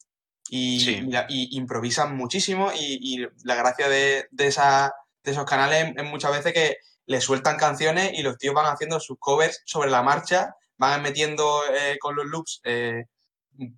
[0.48, 1.08] Y, Sí.
[1.28, 4.92] y improvisan muchísimo y, y la gracia de, de, esa-
[5.24, 6.76] de esos canales es muchas veces que
[7.12, 11.62] le sueltan canciones y los tíos van haciendo sus covers sobre la marcha, van metiendo
[11.72, 13.04] eh, con los loops eh,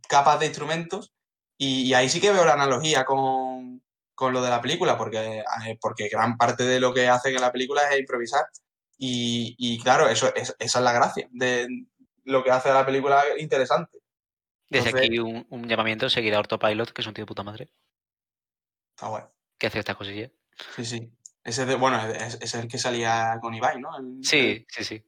[0.08, 1.12] capas de instrumentos
[1.58, 3.82] y, y ahí sí que veo la analogía con,
[4.14, 7.40] con lo de la película, porque, eh, porque gran parte de lo que hacen en
[7.42, 8.46] la película es improvisar.
[8.96, 11.66] Y, y claro, eso, es- esa es la gracia de
[12.24, 13.98] lo que hace la película interesante.
[14.70, 17.42] Desde Entonces- aquí un, un llamamiento seguida a Autopilot, que es un tío de puta
[17.42, 17.68] madre,
[18.96, 19.30] Está bueno.
[19.58, 20.30] que hace estas cosillas.
[20.76, 21.12] Sí, sí.
[21.44, 23.96] Ese de, bueno, es, es el que salía con Ibai, ¿no?
[23.98, 25.04] El- Sí, sí, sí.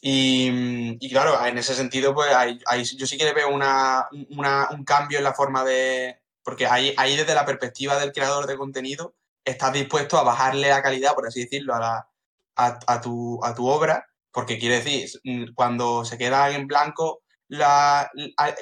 [0.00, 4.08] Y, y claro, en ese sentido, pues ahí, ahí yo sí que le veo una,
[4.30, 6.20] una- un cambio en la forma de.
[6.42, 10.82] Porque ahí, ahí desde la perspectiva del creador de contenido, estás dispuesto a bajarle la
[10.82, 12.08] calidad, por así decirlo, a, la,
[12.56, 17.22] a, a tu, a tu obra, porque quiere decir, mm, cuando se queda en blanco,
[17.46, 18.10] la,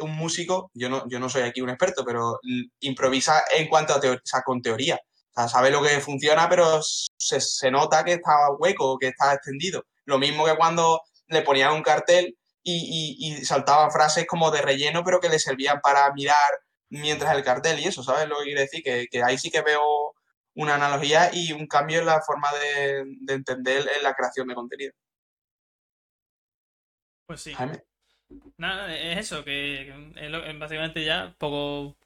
[0.01, 3.95] un músico, yo no, yo no soy aquí un experto, pero l- improvisa en cuanto
[3.95, 5.01] a teoría, o sea, con teoría.
[5.31, 9.33] O sea, sabe lo que funciona, pero se, se nota que está hueco, que está
[9.35, 9.85] extendido.
[10.05, 14.61] Lo mismo que cuando le ponían un cartel y, y, y saltaban frases como de
[14.63, 16.37] relleno, pero que le servían para mirar
[16.89, 18.83] mientras el cartel y eso, ¿sabes lo que quiere decir?
[18.83, 20.15] Que, que ahí sí que veo
[20.55, 24.55] una analogía y un cambio en la forma de, de entender en la creación de
[24.57, 24.93] contenido.
[27.27, 27.55] Pues sí.
[27.55, 27.83] Jaime.
[28.57, 31.97] Nada, es eso, que, es lo- básicamente ya poco,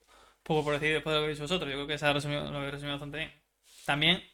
[0.44, 1.70] poco por decir después de lo que habéis vosotros.
[1.70, 3.33] Yo creo que se ha resumido, lo he resumido bastante bien.
[3.87, 4.24] También,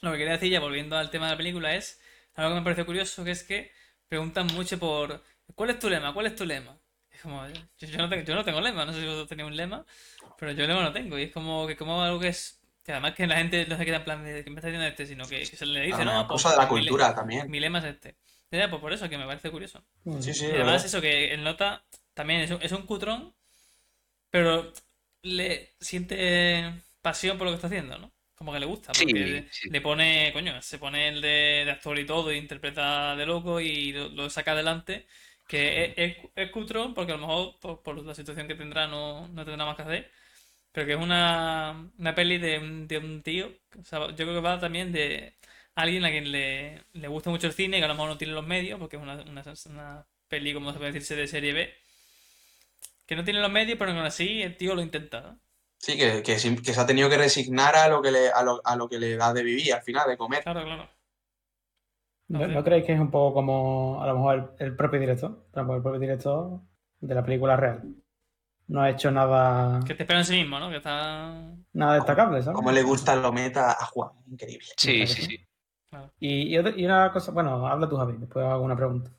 [0.00, 2.00] lo que quería decir ya volviendo al tema de la película es
[2.34, 3.72] algo que me parece curioso, que es que
[4.08, 5.22] preguntan mucho por
[5.54, 6.12] ¿cuál es tu lema?
[6.14, 6.78] ¿Cuál es tu lema?
[7.10, 9.48] Es como, yo, yo no tengo, yo no tengo lema, no sé si vosotros tenéis
[9.48, 9.84] un lema,
[10.36, 11.18] pero yo lema no tengo.
[11.18, 13.84] Y es como que como algo que es, que además que la gente no se
[13.84, 16.04] queda en plan de que me está diciendo este, sino que, que se le dice,
[16.04, 17.46] Una no, pues, cosa de la pues mi le- cultura también.
[17.46, 18.16] Mi lema es este.
[18.50, 19.84] Ya, pues por eso que me parece curioso.
[20.20, 20.84] Sí, sí, Y de además verdad.
[20.84, 23.34] eso, que el nota también es un, es un cutrón,
[24.30, 24.72] pero
[25.22, 28.12] le siente pasión por lo que está haciendo, ¿no?
[28.34, 29.68] Como que le gusta, Sí, porque sí.
[29.68, 33.60] le pone, coño, se pone el de, de actor y todo, y interpreta de loco
[33.60, 35.06] y lo, lo saca adelante.
[35.46, 38.86] Que es, es, es cutrón, porque a lo mejor por, por la situación que tendrá
[38.86, 40.10] no, no tendrá más que hacer.
[40.72, 43.52] Pero que es una, una peli de un, de un tío.
[43.80, 45.34] o sea, yo creo que va también de
[45.74, 48.32] alguien a quien le, le gusta mucho el cine, que a lo mejor no tiene
[48.34, 51.74] los medios, porque es una, una, una peli, como se puede decirse, de serie B.
[53.06, 55.20] Que no tiene los medios, pero aún así el tío lo intenta.
[55.20, 55.38] ¿no?
[55.78, 58.76] Sí, que, que, se ha tenido que resignar a lo que le, a lo, a
[58.76, 60.42] lo que le da de vivir al final, de comer.
[60.42, 60.88] Claro, claro.
[62.28, 65.44] ¿No, no creéis que es un poco como a lo mejor el, el propio director?
[65.54, 66.60] El propio director
[67.00, 67.82] de la película real.
[68.68, 70.70] No ha hecho nada, Que te espera en sí mismo, ¿no?
[70.70, 71.52] Que está.
[71.72, 72.56] nada destacable, ¿sabes?
[72.56, 74.68] Como le gusta lo meta a Juan, increíble.
[74.76, 75.46] Sí, sí, sí.
[76.20, 79.10] y otra- y una cosa, bueno, habla tú, Javi, después hago una pregunta.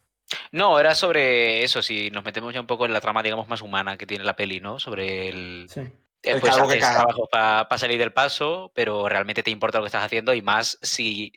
[0.54, 3.62] No, era sobre eso, si nos metemos ya un poco en la trama, digamos, más
[3.62, 4.80] humana que tiene la peli, ¿no?
[4.80, 5.66] Sobre el...
[5.68, 5.80] Sí.
[5.80, 6.98] eh, El pues que haces caga.
[7.00, 10.78] trabajo para salir del paso, pero realmente te importa lo que estás haciendo y más
[10.84, 11.34] si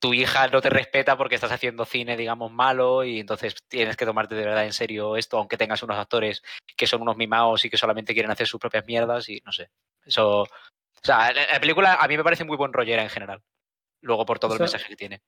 [0.00, 4.06] tu hija no te respeta porque estás haciendo cine, digamos, malo y entonces tienes que
[4.06, 6.42] tomarte de verdad en serio esto, aunque tengas unos actores
[6.76, 9.70] que son unos mimados y que solamente quieren hacer sus propias mierdas y no sé.
[10.04, 10.40] Eso...
[10.40, 13.40] O sea, la la película a mí me parece muy buen rollera en general.
[14.00, 15.22] Luego por todo el mensaje que tiene.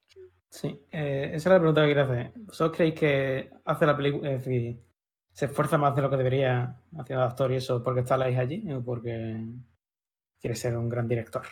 [0.55, 2.33] Sí, eh, esa es la pregunta que quería hacer.
[2.37, 4.79] ¿Vosotros creéis que hace la película, es decir,
[5.33, 8.31] se esfuerza más de lo que debería haciendo de actor y eso porque está la
[8.31, 9.37] hija allí o porque
[10.41, 11.43] quiere ser un gran director?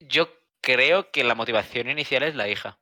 [0.00, 0.30] Yo
[0.62, 2.78] creo que la motivación inicial es la hija,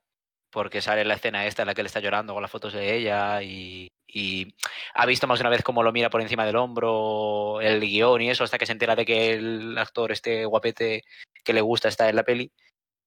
[0.53, 2.95] porque sale la escena esta en la que él está llorando con las fotos de
[2.95, 4.55] ella y, y
[4.95, 8.23] ha visto más de una vez cómo lo mira por encima del hombro, el guion
[8.23, 11.03] y eso, hasta que se entera de que el actor este guapete
[11.43, 12.53] que le gusta está en la peli,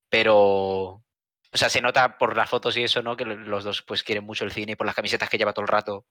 [0.09, 1.06] pero,
[1.53, 3.15] o sea, se nota por las fotos y eso, ¿no?
[3.15, 5.63] Que los dos pues quieren mucho el cine y por las camisetas que lleva todo
[5.63, 6.05] el rato.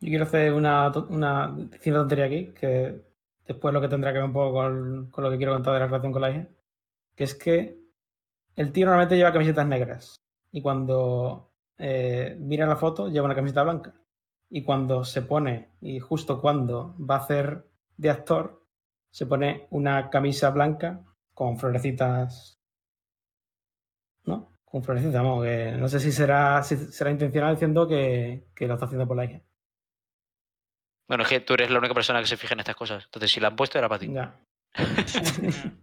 [0.00, 3.00] Yo quiero hacer una, una una tontería aquí, que
[3.46, 5.86] después lo que tendrá que ver un poco con, lo que quiero contar de la
[5.86, 6.48] relación con la hija,
[7.14, 7.78] que es que
[8.56, 13.62] el tío normalmente lleva camisetas negras y cuando eh, mira la foto lleva una camiseta
[13.62, 13.94] blanca
[14.50, 18.62] y cuando se pone, y justo cuando va a hacer de actor,
[19.10, 21.00] se pone una camisa blanca
[21.32, 22.60] con florecitas.
[24.72, 28.72] Con florecitas, vamos, que no sé si será, si será intencional diciendo que, que lo
[28.74, 29.40] está haciendo por la hija.
[31.06, 33.30] Bueno, es que tú eres la única persona que se fija en estas cosas, entonces
[33.30, 34.10] si la han puesto era para ti.
[34.10, 34.34] Ya.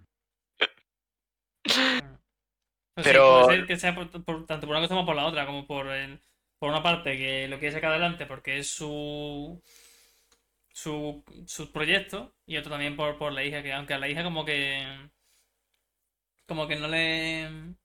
[2.96, 5.26] Pero- sí, puede ser que sea por- por- tanto por una cosa como por la
[5.28, 6.20] otra, como por el-
[6.58, 9.62] por una parte que lo quiere sacar adelante porque es su
[10.74, 14.24] su, su proyecto y otro también por, por la hija, que aunque a la hija
[14.24, 14.84] como que
[16.48, 17.76] como que no le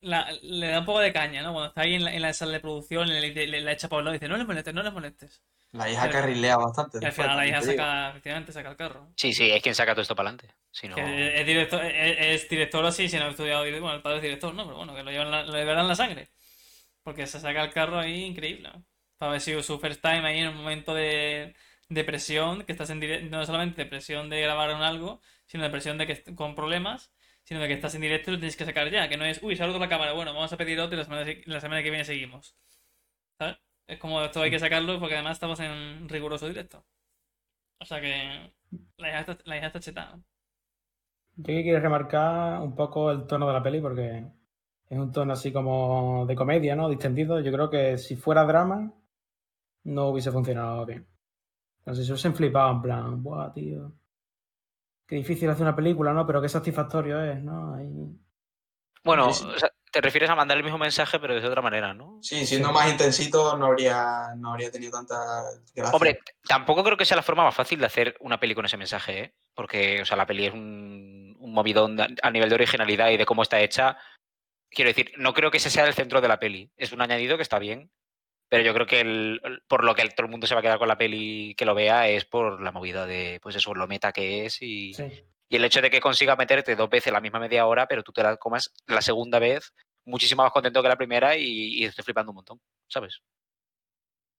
[0.00, 1.52] la- le da un poco de caña, ¿no?
[1.52, 3.88] Cuando está ahí en la, en la sala de producción le, le, le- la echa
[3.90, 5.42] el lado y dice, no le molestes, no le molestes.
[5.72, 6.98] La hija Pero- carrilea bastante.
[7.02, 9.08] Y al final la hija saca, efectivamente saca el carro.
[9.16, 10.54] Sí, sí, es quien saca todo esto para adelante.
[10.70, 10.94] Si no...
[10.94, 14.22] Que es director, es, es director así, si no ha estudiado, bueno, el padre es
[14.22, 16.28] director, no, pero bueno, que lo llevan la, lo llevarán en la sangre.
[17.02, 18.84] Porque se saca el carro ahí increíble, ¿no?
[19.18, 21.54] Para haber sido su first time ahí en un momento de,
[21.88, 25.64] de presión, que estás en directo, no solamente de presión de grabar en algo, sino
[25.64, 27.12] de presión de que con problemas,
[27.46, 29.54] sino que estás en directo y lo tienes que sacar ya, que no es, uy,
[29.54, 32.56] roto la cámara, bueno, vamos a pedir otro y la semana, que viene seguimos.
[33.38, 33.56] ¿Sabes?
[33.86, 36.84] Es como esto hay que sacarlo porque además estamos en riguroso directo.
[37.78, 38.52] O sea que
[38.96, 40.18] la hija está, la chetada.
[41.36, 44.24] Yo aquí quiero remarcar un poco el tono de la peli porque
[44.88, 46.88] es un tono así como de comedia, ¿no?
[46.88, 47.38] Distendido.
[47.38, 48.92] Yo creo que si fuera drama
[49.84, 51.06] no hubiese funcionado bien.
[51.84, 53.92] No sé si hubiesen flipado en plan, buah, tío.
[55.06, 56.26] Qué difícil hacer una película, ¿no?
[56.26, 57.74] Pero qué satisfactorio es, ¿no?
[57.74, 57.86] Ahí...
[59.04, 59.50] Bueno, Sí, sí.
[59.54, 62.18] o sea, te refieres a mandar el mismo mensaje, pero de otra manera, ¿no?
[62.20, 65.14] Sí, siendo más intensito no habría, no habría tenido tanta
[65.74, 65.94] gracia.
[65.94, 68.76] Hombre, tampoco creo que sea la forma más fácil de hacer una peli con ese
[68.76, 69.34] mensaje, ¿eh?
[69.54, 73.26] Porque, o sea, la peli es un, un movidón a nivel de originalidad y de
[73.26, 73.96] cómo está hecha.
[74.68, 76.72] Quiero decir, no creo que ese sea el centro de la peli.
[76.76, 77.90] Es un añadido que está bien,
[78.48, 80.62] pero yo creo que el- por lo que el- todo el mundo se va a
[80.62, 83.86] quedar con la peli que lo vea es por la movida de, pues eso, lo
[83.86, 85.24] meta que es y, Sí.
[85.48, 88.12] y el hecho de que consiga meterte dos veces la misma media hora, pero tú
[88.12, 89.72] te la comas la segunda vez
[90.04, 93.20] muchísimo más contento que la primera y, y estoy flipando un montón, ¿sabes?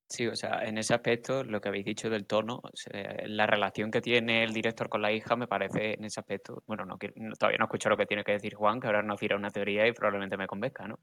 [0.10, 3.46] Sí, o sea, en ese aspecto, lo que habéis dicho del tono, o sea, la
[3.46, 6.98] relación que tiene el director con la hija me parece en ese aspecto, bueno, no,
[6.98, 9.36] quiero- no- todavía no escucho lo que tiene que decir Juan, que ahora nos dirá
[9.36, 10.98] una teoría y probablemente me convenzca, ¿no?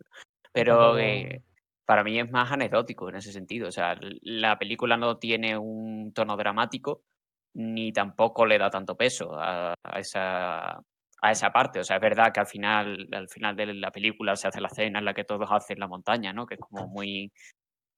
[0.52, 1.42] Pero eh,
[1.84, 6.12] para mí es más anecdótico en ese sentido, o sea, la película no tiene un
[6.14, 7.02] tono dramático
[7.54, 10.80] ni tampoco le da tanto peso a, a esa
[11.22, 14.36] a esa parte, o sea, es verdad que al final al final de la película
[14.36, 16.44] se hace la cena en la que todos hacen la montaña, ¿no?
[16.44, 17.32] Que es como muy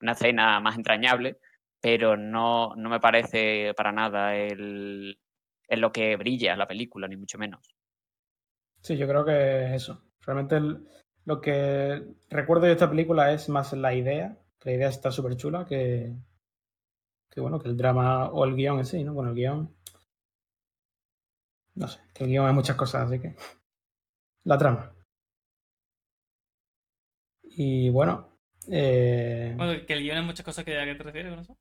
[0.01, 1.39] una escena más entrañable,
[1.80, 5.18] pero no, no me parece para nada el,
[5.68, 7.74] en lo que brilla la película, ni mucho menos.
[8.82, 10.03] Sí, yo creo que es eso.
[10.24, 10.87] Realmente el-
[11.27, 15.37] lo que recuerdo de esta película es más la idea, que la idea está súper
[15.37, 16.14] chula, que,
[17.31, 19.12] que bueno, que el drama o el guion en sí, ¿no?
[19.12, 19.77] Bueno, el guion...
[21.74, 23.35] No sé, que el guion es muchas cosas, así que...
[24.45, 24.93] La trama.
[27.43, 28.29] Y bueno...
[28.68, 31.57] eh, Bueno, que el guion es muchas cosas que a qué te refieres con eso.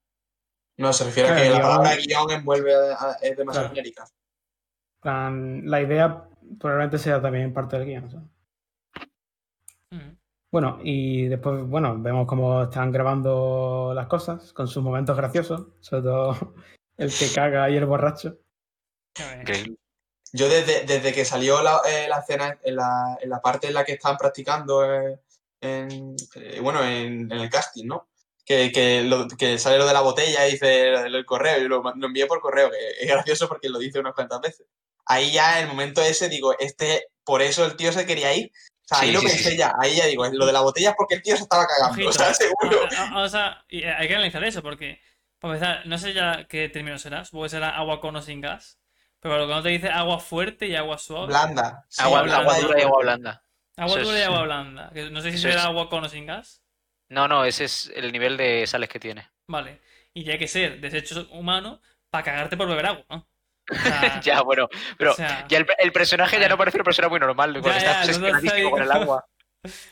[0.78, 3.76] No, se refiere a que la palabra guion envuelve a- a- es demasiado Claro.
[3.76, 4.06] genérica.
[5.68, 6.28] la idea
[6.60, 8.10] probablemente sea también parte del guion.
[8.12, 8.28] ¿sabes?
[10.56, 16.04] Bueno, y después, bueno, vemos cómo están grabando las cosas con sus momentos graciosos, sobre
[16.04, 16.54] todo
[16.98, 18.38] el que caga y el borracho.
[20.32, 23.74] Yo desde, desde que salió la, eh, la escena, en la, en la parte en
[23.74, 25.20] la que están practicando, eh,
[25.60, 28.08] en, eh, bueno, en, en el casting, ¿no?
[28.46, 31.68] Que, que, lo- que sale lo de la botella y dice el, el correo, y
[31.68, 34.68] lo, lo envié por correo, que es gracioso porque lo dice unas cuantas veces.
[35.06, 38.54] Ahí ya, en el momento ese, digo, este, por eso el tío se quería ir.
[38.86, 39.58] O sea, ahí Sí, lo sí, pensé sí.
[39.58, 41.92] ya, ahí ya digo, lo de la botella es porque el tío se estaba cagando,
[41.94, 42.34] Ojito, o sea, ¿eh?
[42.36, 42.80] seguro.
[42.98, 45.02] Ah, ah, O sea, y hay que analizar eso porque,
[45.40, 47.26] para empezar, no sé ya qué término será.
[47.26, 48.80] Supongo que será agua con o sin gas.
[49.20, 51.28] Pero lo que no te dice agua fuerte y agua suave.
[51.28, 51.84] Blanda.
[51.90, 53.44] Sí, agua, blanda agua dura y agua blanda.
[53.76, 54.92] Agua dura y es- agua blanda.
[54.94, 56.62] que no sé si será es- agua con o sin gas.
[57.10, 59.28] No, no, ese es el nivel de sales que tiene.
[59.48, 59.82] Vale.
[60.14, 61.82] Y ya hay que ser desecho humano
[62.12, 63.28] para cagarte por beber agua, ¿no?
[63.72, 66.84] O sea, ya, bueno, pero o sea, ya el, el personaje ya no parece una
[66.84, 69.26] persona muy normal, porque Ya, está obsesionadísimo con el agua.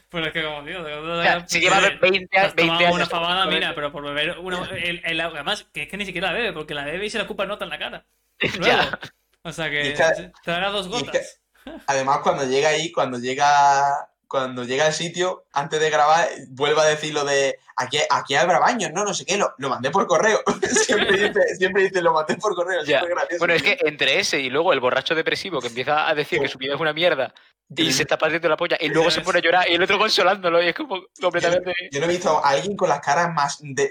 [0.08, 2.80] Pues es que como digo, de- O sea, si lleva 20, te has 20 tomado
[2.86, 2.96] años.
[2.96, 5.40] una fabada, con mira, pero por beber una, el, el agua.
[5.40, 7.48] Además, que es que ni siquiera la bebe, porque la bebe y se la ocupa
[7.48, 8.06] nota en la cara.
[8.40, 8.64] Luego.
[8.68, 9.00] Ya.
[9.42, 11.42] O sea que es que- te dará dos y es que- gotas.
[11.88, 16.86] Además, cuando llega ahí, cuando llega, cuando llega al sitio, antes de grabar, vuelve a
[16.86, 20.08] decir lo de aquí, aquí habrá baños, no, no sé qué, lo, lo mandé por
[20.08, 20.42] correo.
[20.88, 22.80] siempre, dice, siempre dice, lo mandé por correo.
[22.82, 22.98] Ya.
[22.98, 23.38] siempre gracioso.
[23.38, 26.48] Bueno, es que entre ese y luego el borracho depresivo que empieza a decir que
[26.48, 27.32] su vida es una mierda
[27.76, 30.00] y se está partiendo la polla y luego se pone a llorar y el otro
[30.00, 31.72] consolándolo y es como completamente...
[31.92, 33.88] Yo no he visto a alguien con las caras más de-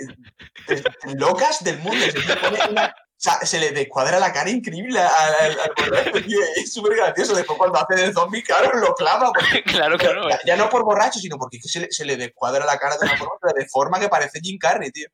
[0.67, 0.83] de-
[1.15, 2.05] locas del mundo.
[2.05, 2.93] Se, pone una-
[3.23, 6.39] sea, se le descuadra la cara increíble al, borracho, tío.
[6.57, 7.35] Es súper gracioso.
[7.35, 9.31] Después cuando hace de zombie, claro, lo clava.
[9.33, 10.29] porque- claro, claro.
[10.29, 12.79] ya, ya no por borracho, sino porque es que se le, se le descuadra la
[12.79, 15.09] cara de una forma, de forma que parece Jim Carrey, tío.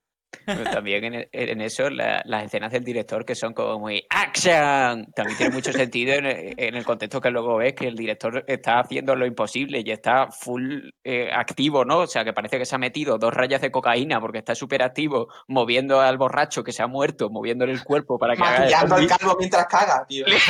[0.45, 4.05] Pero también en, e- en eso la- las escenas del director que son como muy
[4.11, 5.07] ¡Action!
[5.15, 8.45] También tiene mucho sentido en el, en el contexto que luego ves que el director
[8.47, 11.99] está haciendo lo imposible y está full eh, activo, ¿no?
[12.01, 14.83] O sea, que parece que se ha metido dos rayas de cocaína porque está súper
[14.83, 18.61] activo moviendo al borracho que se ha muerto, moviéndole el cuerpo para que haga el
[18.63, 20.27] Maquillando al calvo mientras caga, tío.
[20.27, 20.43] Es-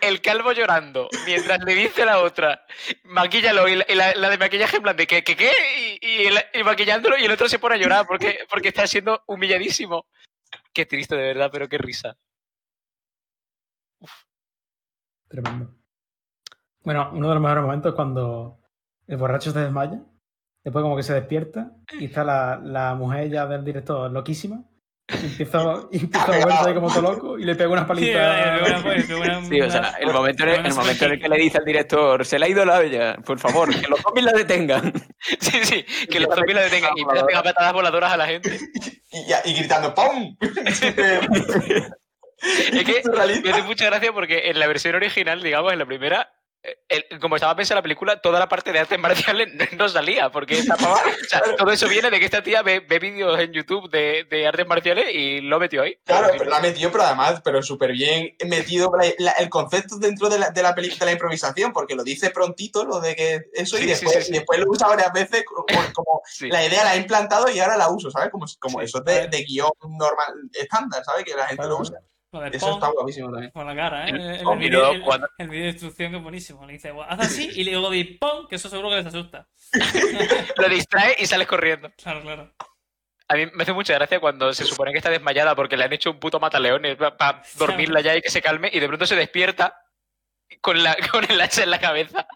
[0.00, 2.64] El, calvo llorando, mientras le dice a la otra,
[3.04, 5.50] maquíllalo, y la, y la- la de maquillaje en plan de ¿qué, qué, qué?
[6.00, 10.06] Y, y maquillándolo, y el otro se pone a llorar porque, porque está siendo humilladísimo.
[10.72, 12.16] Qué triste, de verdad, pero qué risa.
[15.28, 15.74] Tremendo.
[16.82, 18.60] Bueno, uno de los mejores momentos es cuando
[19.06, 20.00] el borracho se desmaya,
[20.64, 24.64] después como que se despierta y está la, la mujer ya del director loquísima
[25.08, 28.56] empieza, a moverse ahí como todo loco y le pega una Sí, paliza.
[28.58, 31.28] eh, una- pues, una- Sí, o sea, el momento, en el, momento en el que
[31.28, 34.24] le dice al director, se le ha ido la olla, por favor, que los zombies
[34.26, 34.92] la detengan.
[35.40, 38.26] Sí, sí, que los zombies la detengan y empieza a pegar patadas voladoras a la
[38.26, 38.58] gente.
[39.44, 40.36] Y, gritando ¡Pum!
[42.40, 43.02] Es que
[43.42, 46.30] me hace mucha gracia porque en la versión original, digamos, en la primera,
[46.88, 50.30] el- como estaba pensada la película, toda la parte de artes marciales no, no salía,
[50.30, 53.38] porque esta pava- o sea, todo eso viene de que esta tía ve, ve vídeos
[53.38, 55.96] en YouTube de, de artes marciales y lo metió ahí.
[56.04, 60.28] Claro, pero la metió, pero además, pero súper bien metido la- la- el concepto dentro
[60.28, 63.40] de la, de la peli- de la improvisación, porque lo dice prontito, lo de que
[63.54, 64.30] eso, Sí, y después, sí, sí.
[64.30, 66.48] y después lo usa varias veces como, como Sí.
[66.48, 68.30] la idea la he implantado y ahora la uso, ¿sabes?
[68.30, 68.84] Como, como Sí.
[68.86, 71.24] eso es de, de guion normal, estándar, ¿sabes?
[71.24, 71.70] Que la gente Claro.
[71.76, 71.98] lo usa.
[72.30, 73.50] Lo del Eso pong, está guapísimo también.
[73.52, 74.10] con la cara, ¿eh?
[74.10, 76.66] El El, vídeo de instrucción que es buenísimo.
[76.66, 79.48] Le dice, haz así y luego di pong, que eso seguro que les asusta.
[80.56, 81.90] Lo distrae y sales corriendo.
[81.96, 82.52] Claro, claro.
[83.28, 85.92] A mí me hace mucha gracia cuando se supone que está desmayada porque le han
[85.92, 89.16] hecho un puto mataleones para dormirla ya y que se calme y de pronto se
[89.16, 89.74] despierta
[90.60, 92.26] con, la, con el hacha en la cabeza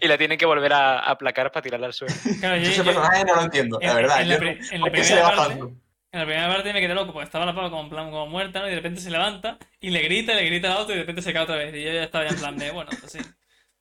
[0.00, 2.14] y la tienen que volver a aplacar para tirarla al suelo.
[2.40, 4.20] Claro, yo- Ese yo- personaje no lo entiendo, la verdad.
[4.22, 5.72] en la yo pri- no- en la ¿por qué se le va parte- tanto?
[6.12, 8.26] En la primera parte me quedé loco, porque estaba la pava como en plan como
[8.26, 8.66] muerta, ¿no?
[8.66, 11.22] Y de repente se levanta y le grita, le grita al otro y de repente
[11.22, 11.72] se cae otra vez.
[11.74, 13.20] Y yo ya estaba ya en plan de, bueno, pues sí.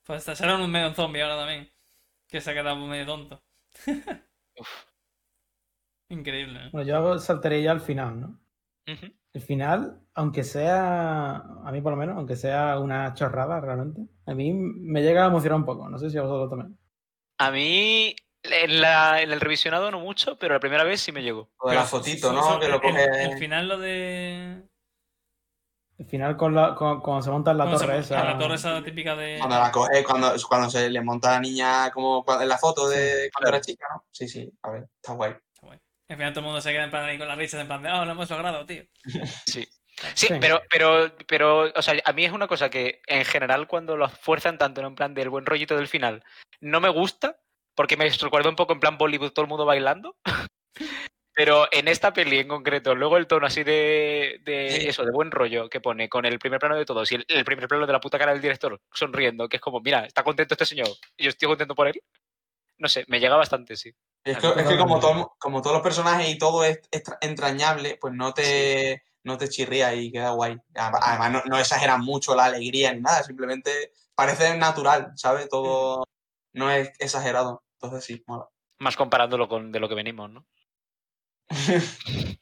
[0.06, 1.70] Pues será un medio zombie ahora también.
[2.28, 3.42] Que se ha quedado medio tonto.
[6.10, 6.70] Increíble, ¿eh?
[6.72, 8.40] Bueno, yo saltaría ya al final, ¿no?
[9.34, 14.34] El final, aunque sea, a mí por lo menos, aunque sea una chorrada realmente, a
[14.34, 15.88] mí me llega a emocionar un poco.
[15.90, 16.78] No sé si a vosotros también.
[17.38, 21.22] A mí en, la- en el revisionado no mucho, pero la primera vez sí me
[21.24, 21.50] llegó.
[21.64, 22.60] Lo de la fotito, ¿no?
[22.60, 23.06] que lo coge.
[23.24, 24.64] el, final lo de.
[25.98, 28.24] El final con la, con- cuando se monta en la cuando torre esa.
[28.24, 29.38] La torre esa típica de.
[29.38, 32.88] Cuando la coge, cuando, cuando se le monta a la niña, como en la foto
[32.88, 34.06] de cuando era chica, ¿no?
[34.12, 35.32] Sí, sí, a ver, está guay.
[35.32, 35.80] Está guay.
[36.08, 37.84] Al final todo el mundo se queda en plan ahí con las risas, en plan
[37.84, 38.84] de, ah, lo hemos logrado, tío.
[39.46, 39.68] Sí.
[40.14, 40.34] Sí, Sí.
[40.40, 44.08] pero, pero, pero, o sea, a mí es una cosa que en general cuando lo
[44.08, 46.24] fuerzan tanto en plan del buen rollito del final,
[46.62, 47.36] no me gusta,
[47.80, 50.18] porque me recuerda un poco en plan Bollywood, todo el mundo bailando.
[51.34, 54.88] Pero en esta peli en concreto, luego el tono así de, de Sí.
[54.90, 57.46] eso, de buen rollo que pone con el primer plano de todos y el, el
[57.46, 60.56] primer plano de la puta cara del director sonriendo, que es como, mira, está contento
[60.56, 62.04] este señor y yo estoy contento por él.
[62.80, 63.94] No sé, me llega bastante, sí.
[64.26, 66.82] Es que, es que como, todo- como todos los personajes y todo es
[67.22, 70.58] entrañable, pues no te, no te chirría y queda guay.
[70.76, 75.48] Además, además no, no exageran mucho la alegría ni nada, simplemente parece natural, ¿sabes?
[75.48, 76.04] Todo
[76.52, 77.64] no es exagerado.
[77.82, 78.46] Entonces sí, mola.
[78.80, 80.46] Más comparándolo con de lo que venimos, ¿no?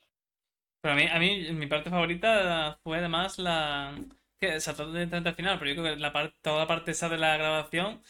[0.82, 3.96] Pero a mí, a mí mi parte favorita fue además la.
[4.40, 7.10] que saltó directamente al final, pero yo creo que la parte, toda la parte esa
[7.10, 8.04] de la grabación,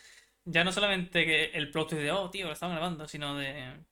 [0.46, 3.86] ya no solamente que el plot twist de, oh, tío, lo estaban grabando, sino de.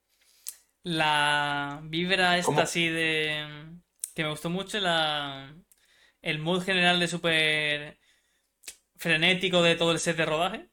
[0.84, 2.60] La vibra esta ¿Cómo?
[2.62, 3.44] así de.
[4.14, 5.54] que me gustó mucho, la.
[6.22, 7.98] el mood general de súper.
[8.96, 10.70] frenético de todo el set de rodaje.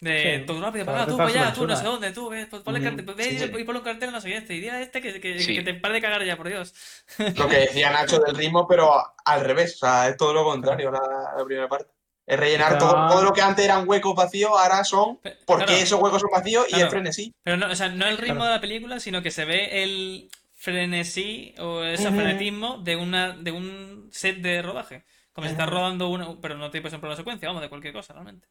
[0.00, 2.46] De Sí, todo rápido, la para tú para allá, tú no sé dónde, tú, ves,
[2.48, 3.44] pues ponle cartel, pues ve sí, y- sí.
[3.46, 5.56] y ponle un cartel, no sé qué, este, y a este que, que, Sí.
[5.56, 6.72] que te pare de cagar ya, por Dios.
[7.36, 8.92] Lo que decía Nacho del ritmo, pero
[9.24, 9.74] al revés.
[9.74, 11.00] O sea, es todo lo contrario la,
[11.36, 11.90] la primera parte.
[12.26, 16.00] Es rellenar todo, todo lo que antes eran huecos vacíos, ahora son porque claro, esos
[16.00, 17.34] huecos son vacíos y el frenesí.
[17.42, 18.50] Pero no, o sea, no el ritmo Claro.
[18.50, 23.50] de la película, sino que se ve el frenesí o ese frenetismo de una de
[23.50, 25.04] un set de rodaje.
[25.32, 27.94] Como si estás rodando una, pero no te por ejemplo una secuencia, vamos, de cualquier
[27.94, 28.46] cosa, realmente.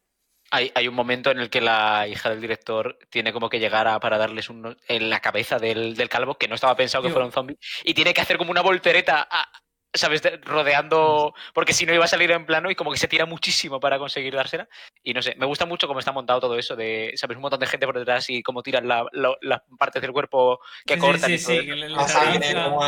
[0.50, 3.86] Hay, hay un momento en el que la hija del director tiene como que llegar
[3.86, 7.10] a, para darles un, en la cabeza del, del calvo, que no estaba pensado que
[7.10, 9.48] fuera un zombie, y tiene que hacer como una voltereta, a-
[9.92, 10.22] ¿sabes?
[10.22, 13.26] De- rodeando, porque si no iba a salir en plano y como que se tira
[13.26, 14.68] muchísimo para conseguir dársela.
[15.02, 17.36] Y no sé, me gusta mucho cómo está montado todo eso, de, ¿sabes?
[17.36, 20.60] Un montón de gente por detrás y cómo tiran la- la- las partes del cuerpo
[20.86, 21.30] que Sí, cortan.
[21.30, 22.80] sí, y todo sí, eso.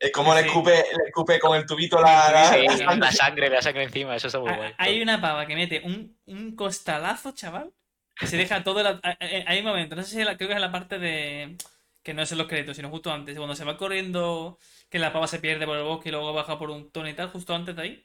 [0.00, 0.46] La como, es- como le, Sí.
[0.48, 3.48] escupe, le escupe con el tubito la, la- Sí, la la sangre.
[3.50, 4.72] la sangre encima, eso está muy Ha- guay.
[4.78, 7.72] Hay una pava que mete un, un costalazo, chaval,
[8.16, 8.82] que se deja todo.
[8.82, 10.62] la- a- a- Hay un momento, no sé si es la- creo que es en
[10.62, 11.56] la parte de.
[12.02, 15.12] que no es en los créditos, sino justo antes, cuando se va corriendo, que la
[15.12, 17.54] pava se pierde por el bosque y luego baja por un tono y tal, justo
[17.54, 18.04] antes de ahí.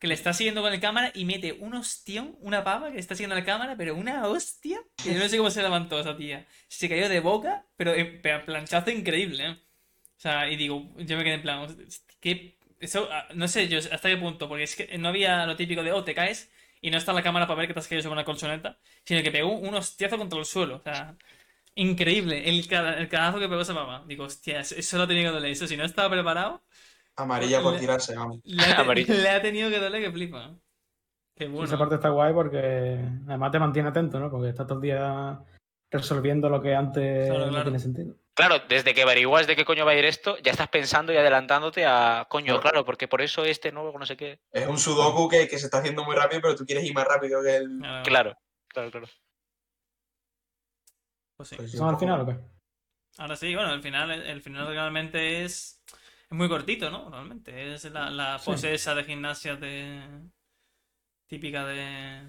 [0.00, 3.14] Que le está siguiendo con el cámara y mete un hostión, una pava que está
[3.14, 4.80] siguiendo la cámara, pero una hostia.
[5.02, 6.46] Que yo no sé cómo se levantó esa tía.
[6.68, 9.56] Se cayó de boca, pero en planchazo increíble, ¿eh?
[10.18, 11.66] O sea, y digo, yo me quedé en plan,
[12.20, 12.58] ¿qué?
[12.80, 15.82] Eso, ah, no sé yo hasta qué punto, porque es que no había lo típico
[15.82, 16.50] de, oh, te caes
[16.80, 19.22] y no está la cámara para ver que te has caído sobre una colchoneta, sino
[19.22, 20.76] que pegó un hostiazo contra el suelo.
[20.76, 21.16] O sea,
[21.74, 24.04] increíble el, el cagazo que pegó esa mamá.
[24.06, 25.52] Digo, hostia, eso- lo ha tenido que doler.
[25.52, 26.62] Eso si no estaba preparado,
[27.16, 28.40] Amarilla por Le- tirarse, vamos.
[28.44, 30.54] le ha, le ha tenido que doler que flipa.
[31.36, 31.64] Qué bueno.
[31.64, 32.98] Esa parte está guay porque
[33.28, 34.30] además te mantiene atento, ¿no?
[34.30, 35.38] Porque estás todo el día
[35.90, 38.14] resolviendo lo que antes Claro, no tiene sentido.
[38.38, 41.16] Claro, desde que averiguas de qué coño va a ir esto, ya estás pensando y
[41.16, 42.60] adelantándote a coño, Claro.
[42.62, 44.38] claro, porque por eso este nuevo no sé qué.
[44.52, 47.04] Es un sudoku que, que se está haciendo muy rápido, pero tú quieres ir más
[47.04, 47.78] rápido que el.
[47.80, 49.06] Claro, Claro, claro, claro.
[51.36, 51.56] pues sí.
[51.56, 52.36] Pues yo ¿Son al final o qué?
[53.18, 57.10] Ahora sí, bueno, el final, el final realmente es, es muy cortito, ¿no?
[57.10, 57.74] Realmente.
[57.74, 58.46] Es la, la Sí.
[58.52, 60.00] pose esa de gimnasia de.
[61.26, 62.22] típica de.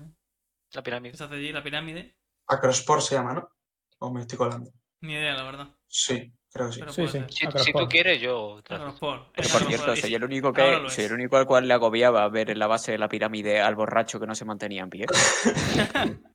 [0.73, 1.15] La pirámide.
[1.15, 2.15] se hace allí, la pirámide.
[2.47, 3.51] Acrosport se llama, ¿no?
[3.99, 4.71] O me estoy colando.
[5.01, 5.67] Ni idea, la verdad.
[5.87, 6.79] Sí, creo que sí.
[6.81, 7.35] Pero Sí, puede sí.
[7.35, 7.59] ser.
[7.63, 8.61] Si, tú quieres, yo.
[8.67, 10.75] Pero por cierto, soy el único que
[11.05, 14.19] el único al cual le agobiaba ver en la base de la pirámide al borracho
[14.19, 15.05] que no se mantenía en pie.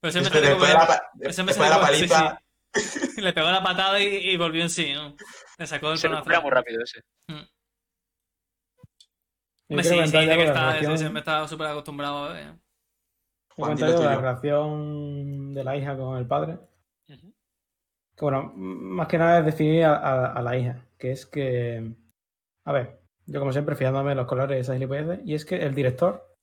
[0.00, 2.42] Pero siempre Después, la, pa- ese me después de la sí, paliza,
[2.74, 3.20] sí.
[3.22, 5.14] Le pegó la patada y, y volvió en sí, ¿no?
[5.58, 7.02] Le sacó del Se recupera muy rápido ese.
[7.28, 7.48] Hombre,
[9.68, 12.54] quiero sí, sí, que está, relación- siempre está súper acostumbrado a ver.
[13.56, 16.58] dilo yo de la relación de la hija con el padre.
[18.16, 21.94] Que bueno, más que nada es definir a, la hija, que es que,
[22.64, 25.56] a ver, yo como siempre fijándome en los colores de esas gilipolleces, y es que
[25.56, 26.36] el director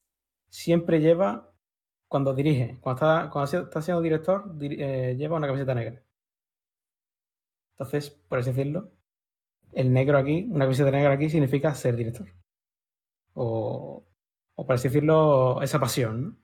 [0.50, 1.52] siempre lleva,
[2.08, 6.02] cuando dirige, cuando está, cuando siendo director, eh, lleva una camiseta negra.
[7.74, 8.92] Entonces, por así decirlo,
[9.74, 12.28] el negro aquí, una camiseta negra aquí significa ser director.
[13.34, 14.06] O,
[14.56, 16.38] o por así decirlo, esa pasión, ¿no?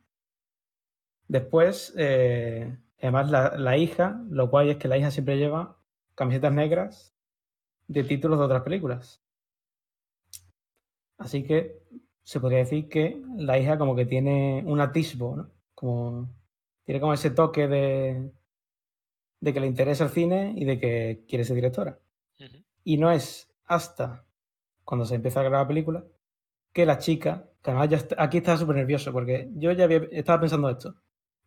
[1.28, 5.78] Después, eh, además, la, la hija, lo cual es que la hija siempre lleva
[6.16, 7.16] camisetas negras
[7.88, 9.22] de títulos de otras películas.
[11.18, 11.82] Así que
[12.24, 15.52] se podría decir que la hija como que tiene un atisbo, ¿no?
[15.74, 16.30] Como
[16.84, 18.32] tiene como ese toque de,
[19.40, 22.00] de que le interesa el cine y de que quiere ser directora.
[22.84, 24.26] Y no es hasta
[24.84, 26.06] cuando se empieza a grabar la película
[26.74, 30.08] que la chica, que además ya está- aquí estaba súper nervioso porque yo ya había-
[30.12, 30.96] estaba pensando esto.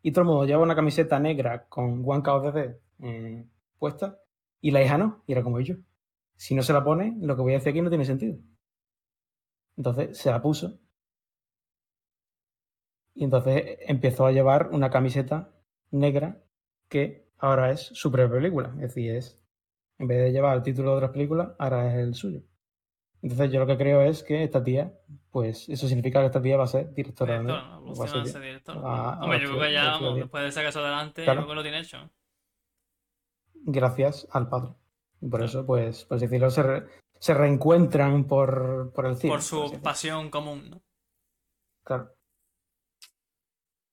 [0.03, 3.47] Y todo el mundo lleva una camiseta negra con One KODD eh,
[3.79, 4.21] puesta
[4.61, 5.23] y la hija no.
[5.27, 5.77] Y era como yo.
[6.37, 8.39] Si no se la pone, lo que voy a decir aquí no tiene sentido.
[9.77, 10.79] Entonces se la puso.
[13.15, 15.53] Y entonces empezó a llevar una camiseta
[15.91, 16.41] negra
[16.89, 18.69] que ahora es su propia película.
[18.77, 19.43] Es decir, es,
[19.99, 22.43] en vez de llevar el título de otras películas, ahora es el suyo.
[23.23, 24.93] Entonces yo lo que creo es que esta tía,
[25.31, 27.41] pues eso significa que esta tía va a ser directora.
[27.41, 27.95] Director, ¿no?
[27.95, 28.77] va a ser director.
[28.85, 31.41] Ah, Hombre, yo creo que ya, vamos, después de ese caso adelante, Claro.
[31.41, 32.11] yo creo que lo tiene hecho.
[33.71, 34.73] gracias al padre.
[35.21, 35.45] Y por Claro.
[35.47, 36.87] eso, pues, por así decirlo, se, re-
[37.19, 39.33] se reencuentran por, por el cine.
[39.33, 40.83] Por su pasión común, ¿no?
[41.85, 42.15] Claro.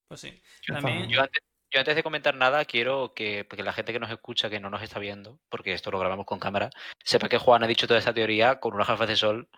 [0.07, 0.41] Pues sí.
[0.67, 1.09] También.
[1.09, 1.41] Yo antes,
[1.75, 4.69] yo antes de comentar nada, quiero que, porque la gente que nos escucha, que no
[4.69, 6.69] nos está viendo, porque esto lo grabamos con cámara,
[7.03, 9.49] sepa que Juan ha dicho toda esta teoría con unas gafas de sol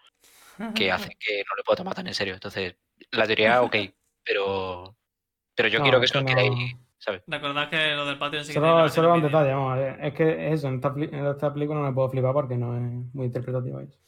[0.74, 2.34] que hace que no le puedo tomar tan en serio.
[2.34, 2.76] Entonces,
[3.12, 3.76] la teoría, ok,
[4.26, 4.98] pero,
[5.54, 7.22] pero yo No, quiero que es eso que lo no- queráis, ¿sabes?
[7.28, 10.04] Recordad que lo del Patreon sí que Solo, solo un detalle, vamos a ver.
[10.04, 13.14] Es que eso, en esta, en esta película no me puedo flipar porque no es
[13.14, 13.84] muy interpretativa.
[13.84, 14.00] eso.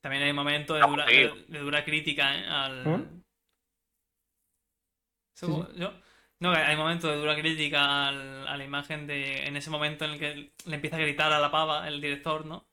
[0.00, 2.44] También hay momentos de dura, de, de dura crítica, ¿eh?
[2.48, 2.86] Al...
[2.88, 3.04] ¿Eh?
[5.34, 5.92] ¿Se Sí, ocupa- ¿Yo?
[6.40, 9.46] No, que hay momentos de dura crítica al- a la imagen de.
[9.46, 12.44] En ese momento en el que le empieza a gritar a la pava, el director,
[12.44, 12.68] ¿no?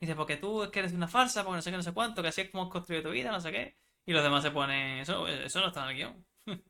[0.00, 2.22] Dice, porque tú es que eres una farsa, porque no sé qué, no sé cuánto,
[2.22, 3.76] que así es como has construido tu vida, no sé qué.
[4.06, 4.98] Y los demás se ponen.
[5.00, 6.26] Eso, eso no está en el guion.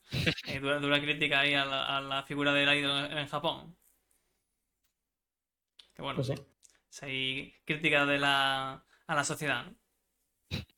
[0.49, 3.77] Hay dura, dura crítica ahí a la, a la figura del idol en, en Japón.
[5.95, 6.35] Que bueno, Pues sí,
[6.89, 9.75] si hay crítica de la, a la sociedad, ¿no?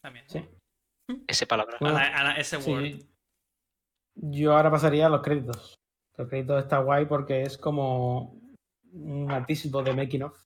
[0.01, 0.25] También.
[0.35, 0.41] ¿no?
[1.09, 1.23] sí.
[1.27, 1.77] Ese palabra.
[1.81, 2.85] A, la, a la- ese Sí, word.
[4.15, 5.75] Yo ahora pasaría a los créditos.
[6.17, 8.39] Los créditos está guay porque es como
[8.93, 10.39] un atisbo de making of.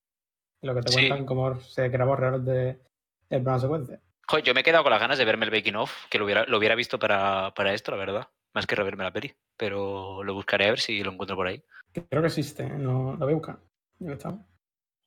[0.62, 0.98] Lo que te Sí.
[1.08, 2.80] cuentan cómo se grabó realmente
[3.28, 4.00] el plano secuencia.
[4.28, 6.24] Joder, yo me he quedado con las ganas de verme el making of, que lo
[6.24, 8.28] hubiera, lo hubiera visto para, para esto, la verdad.
[8.54, 9.32] Más que reverme la peli.
[9.56, 11.62] Pero lo buscaré a ver si lo encuentro por ahí.
[11.92, 12.70] Creo que existe, ¿eh?
[12.70, 13.58] no lo voy a buscar.
[13.98, 14.46] Ya que estamos.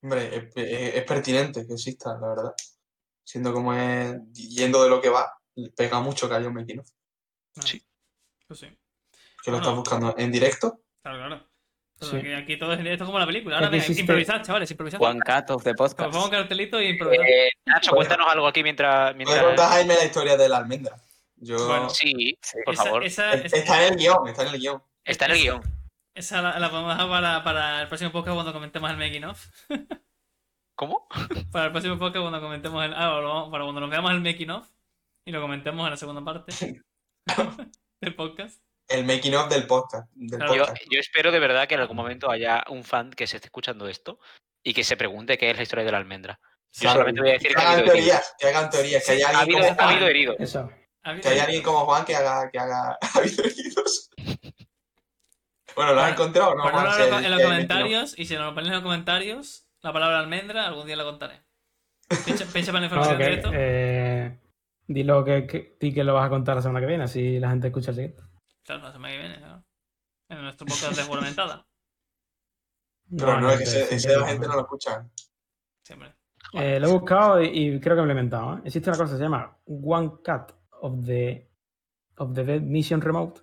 [0.01, 2.53] Hombre, es, es- es pertinente que exista, la verdad.
[3.25, 5.31] Siendo como es, yendo de lo que va,
[5.75, 6.89] pega mucho que haya un making of.
[7.65, 7.81] Sí.
[8.49, 8.67] Pues sí.
[9.43, 10.81] Que lo estás buscando en directo.
[11.03, 11.47] Claro, claro.
[12.01, 12.15] Sí.
[12.15, 13.57] aquí, aquí todo es en directo como la película.
[13.57, 15.01] Ahora venga, improvisad, chavales, improvisad.
[15.01, 16.11] One cut of the Pues podcast.
[16.11, 17.23] pongo un cartelito y improvisad.
[17.25, 19.15] Eh, Nacho, cuéntanos algo aquí mientras.
[19.15, 19.43] Mientras...
[19.43, 20.95] contar Jaime la historia de la almendra.
[21.35, 23.03] Yo, Bueno, Sí, por esa, favor.
[23.05, 24.83] esa, Es- esa- está en el guion, está en el guion.
[25.05, 25.61] Está en el guion.
[26.15, 29.47] esa la, la podemos dejar para, para el próximo podcast cuando comentemos el making of.
[30.75, 31.07] ¿Cómo?
[31.51, 32.93] Para el próximo podcast cuando comentemos el.
[32.93, 33.19] Ah,
[33.51, 34.67] para cuando nos veamos el making of
[35.25, 36.51] y lo comentemos en la segunda parte
[38.01, 38.61] del podcast.
[38.87, 40.09] El making of del podcast.
[40.15, 40.83] Del Claro, Yo, podcast.
[40.89, 43.87] yo espero de verdad que en algún momento haya un fan que se esté escuchando
[43.87, 44.19] esto
[44.63, 46.39] y que se pregunte qué es la historia de la almendra.
[46.73, 49.11] Yo Claro, solamente voy a decir que que ha hagan teorías, que hagan teorías, que
[49.11, 50.35] haya Ha alguien habido, como ha Juan, habido heridos.
[50.39, 50.69] Eso.
[51.03, 54.09] ¿Ha- que haya alguien como Juan que haga, que haga ha habido heridos.
[55.75, 56.63] Bueno, ¿lo has encontrado no?
[56.63, 56.85] Juan?
[56.87, 59.93] en Si los- en los comentarios y si nos lo ponéis en los comentarios la
[59.93, 61.41] palabra almendra, algún día la contaré.
[62.25, 63.51] Pincha para la información que, de esto.
[63.53, 64.39] eh,
[64.89, 67.51] dilo que, que, di que lo vas a contar la semana que viene, así la
[67.51, 68.23] gente escucha el siguiente.
[68.63, 69.63] Claro, la semana que viene, claro.
[70.29, 71.65] En nuestro podcast de juramentada.
[73.17, 75.09] Pero no, es que ese, ese la gente no lo escucha.
[75.83, 76.13] Siempre.
[76.53, 78.57] Eh, lo he buscado y, y creo que lo he inventado.
[78.57, 78.61] ¿eh?
[78.65, 81.49] Existe una cosa que se llama One Cut of the,
[82.17, 83.41] of the Dead Mission Remote,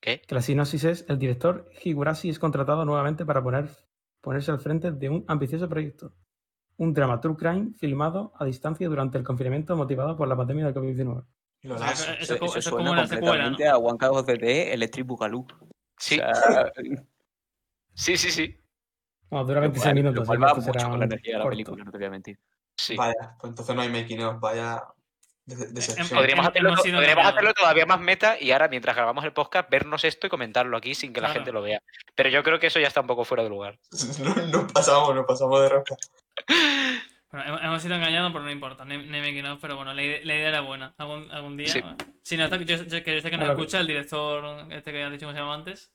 [0.00, 0.20] ¿Qué?
[0.20, 3.68] Que la sinopsis es, el director Higurashi es contratado nuevamente para poner,
[4.20, 6.14] ponerse al frente de un ambicioso proyecto.
[6.78, 10.74] Un drama true crime filmado a distancia durante el confinamiento motivado por la pandemia del
[10.74, 11.24] COVID-19.
[11.62, 12.12] Lo O sea, lazo.
[12.12, 13.50] eso, Eso, es co- eso eso es suena como una secuela, ¿no?
[13.50, 15.46] completamente a One the Dead, Electric Boogaloo.
[15.98, 16.72] Sí, O sea,
[17.94, 18.56] sí, sí, sí.
[19.28, 20.28] Bueno, dura lo 26 cual- minutos.
[20.28, 21.50] Lo va mucho será con la energía de la corto.
[21.56, 22.38] película, no te voy a mentir.
[22.76, 22.94] sí.
[22.96, 24.84] Vaya, pues entonces no hay making of, vaya
[25.46, 26.06] de- decepción.
[26.08, 30.04] Podría- Podríamos, hacerlo, podríamos hacerlo todavía más meta y ahora, mientras grabamos el podcast, vernos
[30.04, 31.82] esto y comentarlo aquí sin que la gente lo vea.
[32.14, 33.76] Pero yo creo que eso ya está un poco fuera de lugar.
[34.22, 35.96] No, nos pasamos, nos pasamos de rosca.
[37.30, 38.84] Bueno, hemos, sido engañados, pero no importa.
[38.84, 40.94] Hay, no pero bueno, la, ide- la idea era buena.
[40.96, 41.68] Algún, algún día.
[41.68, 41.80] Sí.
[41.82, 41.96] bueno.
[42.22, 45.10] Si no, está- yo, yo- que sé que nos escucha el director, este que ha
[45.10, 45.92] dicho que se llama antes.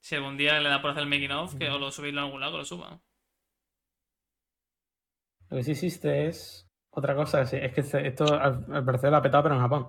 [0.00, 2.24] Si algún día le da por hacer el making of, que o lo subirlo a
[2.24, 3.00] algún lado, que lo suba.
[5.50, 7.40] Lo que sí existe es otra cosa.
[7.42, 9.88] que sí, Es que este- esto al, parecer lo ha petado, pero en Japón.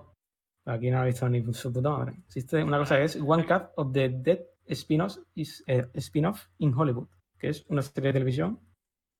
[0.66, 2.14] Aquí no lo ha visto ni su puta madre.
[2.26, 6.74] Existe una cosa que es One Cut of the Dead Spin-off is- eh, spin-off in
[6.74, 8.60] Hollywood, que es una serie de televisión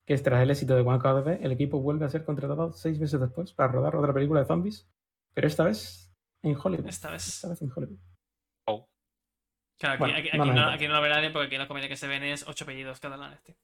[0.07, 2.71] que es tras el éxito de One the Dead, el equipo vuelve a ser contratado
[2.71, 4.89] seis meses después para rodar otra película de zombies,
[5.33, 6.87] pero esta vez en Hollywood.
[6.87, 7.27] Esta vez.
[7.27, 7.99] Esta vez en Hollywood.
[9.79, 10.73] Claro, aquí, Bueno, aquí- no aquí nos no, importa.
[10.73, 12.99] aquí no lo verá nadie porque aquí la comedia que se ven es ocho apellidos
[12.99, 13.55] catalanes, tío.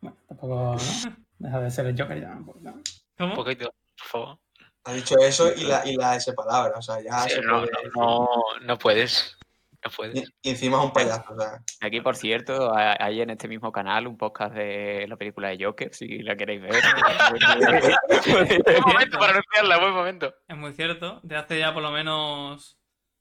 [0.00, 0.76] Bueno, tampoco ¿no?
[1.38, 2.36] deja de ser el Joker ya.
[2.44, 2.82] pues, ¿no?
[3.16, 3.30] ¿Cómo?
[3.34, 4.38] Un poquito, por favor.
[4.86, 7.60] Ha dicho eso y la, y la S palabra, o sea, ya Sí, se no,
[7.60, 7.92] puede no, decir.
[7.94, 8.28] no,
[8.66, 9.38] no puedes.
[9.86, 10.32] No Y, puedes.
[10.42, 11.62] y encima es un payaso, o sea.
[11.80, 15.94] Aquí, por cierto, hay en este mismo canal un podcast de la película de Joker,
[15.94, 16.72] si la queréis ver.
[18.64, 20.34] Buen momento para anunciarla, buen momento.
[20.48, 21.20] Es muy cierto.
[21.22, 22.78] De hace ya por lo menos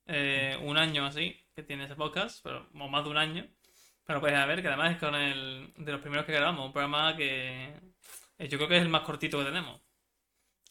[0.07, 3.45] eh, un año así que tiene ese podcast, pero o más de un año.
[4.05, 7.16] Pero puedes ver que además es con el de los primeros que grabamos, un programa
[7.16, 7.74] que
[8.38, 9.82] eh, yo creo que es el más cortito que tenemos.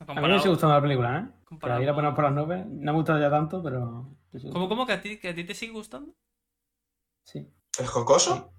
[0.07, 1.40] A mí me sigue gustando la película, ¿eh?
[1.45, 2.66] Comparado ahí la ponemos por las nubes.
[2.66, 4.09] No me ha gustado ya tanto, pero.
[4.53, 6.14] ¿Cómo, cómo que a ti, que a ti te sigue gustando?
[7.26, 7.47] Sí.
[7.78, 8.53] ¿El jocoso?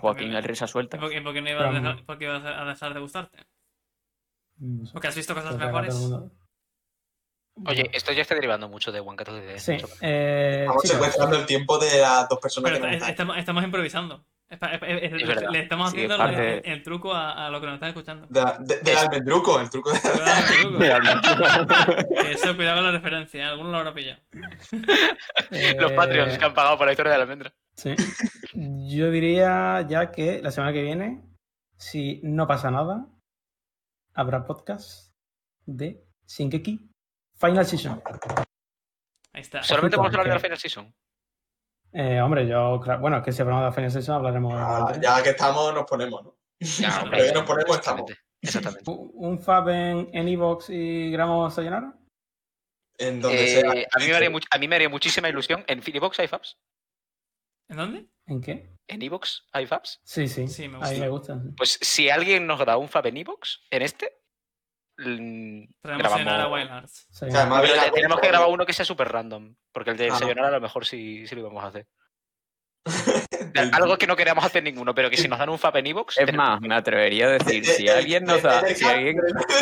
[0.00, 0.96] Joaquín el risa suelta.
[0.96, 3.00] ¿Y por qué- por qué no ibas a dejar, por qué ibas a dejar de
[3.00, 3.38] gustarte?
[4.58, 4.92] No sé.
[4.92, 5.94] Porque has visto cosas acá mejores.
[7.66, 9.58] Oye, esto ya está derivando mucho de One Cat of the Dead.
[9.58, 9.88] Sí, Mucho.
[10.00, 14.24] eh, Estamos secuestrando el tiempo de las dos personas Pero que nos estamos, estamos improvisando.
[14.50, 15.50] Es pa- es- es- Es verdad.
[15.52, 17.88] Le estamos Sí, haciendo es parte el, el truco a, a lo que nos están
[17.90, 18.26] escuchando.
[18.28, 20.00] De de- del almendruco, el truco de.
[22.22, 23.46] Que Eso, cuidado con la referencia, ¿eh?
[23.48, 24.20] alguno lo habrá pillado.
[25.78, 27.52] Los Patreons que han pagado por la historia de la almendra.
[27.76, 27.94] Sí.
[28.54, 31.22] Yo diría ya que la semana que viene,
[31.76, 33.06] si no pasa nada,
[34.14, 35.12] habrá podcast
[35.66, 36.90] de Shingeki
[37.38, 38.02] Final Season.
[39.32, 39.62] Ahí está.
[39.62, 40.92] Solamente vamos a hablar de la final season.
[41.92, 44.54] Eh, hombre, yo, claro, bueno, es que si hablamos de la Final Season hablaremos.
[44.56, 46.36] Ah, ya que estamos, nos ponemos, ¿no?
[46.60, 48.10] Ya, ya nos ponemos, estamos.
[48.10, 48.20] Exactamente.
[48.42, 48.84] Exactamente.
[49.14, 51.94] Un Fab en, en Evox y grabamos Sayonara.
[52.98, 53.70] En donde Eh, sea.
[53.70, 55.64] a, mí me haría much- a mí me haría muchísima ilusión.
[55.66, 56.58] ¿En Filibox hay Fabs?
[57.68, 58.06] ¿En dónde?
[58.26, 58.76] ¿En qué?
[58.88, 60.00] ¿En Evox hay Fabs?
[60.04, 60.48] Sí, sí.
[60.48, 60.92] Sí, me gusta.
[60.94, 61.40] mí me gusta.
[61.56, 64.19] Pues si alguien nos da un Fab en Evox, en este,
[65.00, 66.12] mm, además
[67.20, 69.54] Pero tenemos que grabar uno que sea súper random.
[69.72, 70.16] Porque el de Ah.
[70.18, 71.86] Sayonara a lo mejor sí, sí lo íbamos a hacer.
[73.72, 76.18] Algo que no queramos hacer ninguno, pero que si nos dan un Fab en Evox.
[76.18, 79.16] Es tenemos- más, me atrevería a decir, si alguien nos da, si alguien,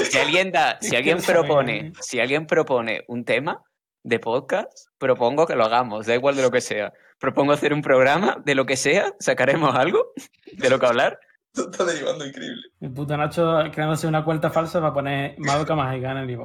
[0.05, 3.63] si alguien da, si alguien propone, si alguien propone un tema
[4.05, 6.93] de podcast, propongo que lo hagamos, da igual de lo que sea.
[7.19, 10.13] Propongo hacer un programa de lo que sea, sacaremos algo
[10.53, 11.19] de lo que hablar.
[11.59, 12.63] Esto está derivando increíble.
[12.81, 16.45] El puto Nacho creándose una cuenta falsa para poner Madoka Mágica en el ves.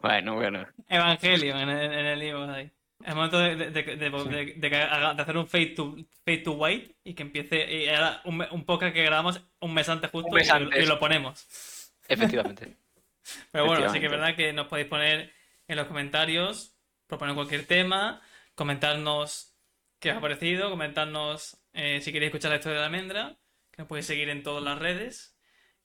[0.00, 0.66] Bueno, bueno.
[0.88, 2.70] Evangelio en el, en el libro ahí.
[3.04, 5.96] Es momento de, de, de, de- de- de que haga- de hacer un fade to,
[6.24, 9.88] fade to white y que empiece y ahora un, un podcast que grabamos un mes
[9.88, 10.82] antes justo mes y, antes.
[10.84, 11.92] y lo ponemos.
[12.08, 12.76] Efectivamente.
[13.52, 14.16] Pero bueno, sí que es Efectivamente.
[14.16, 15.32] verdad que nos podéis poner
[15.68, 16.74] en los comentarios,
[17.06, 18.20] proponer cualquier tema,
[18.54, 19.54] comentarnos
[19.98, 23.36] qué os ha parecido, comentarnos eh, si queréis escuchar la historia de la almendra,
[23.80, 25.36] nos podéis seguir en todas las redes.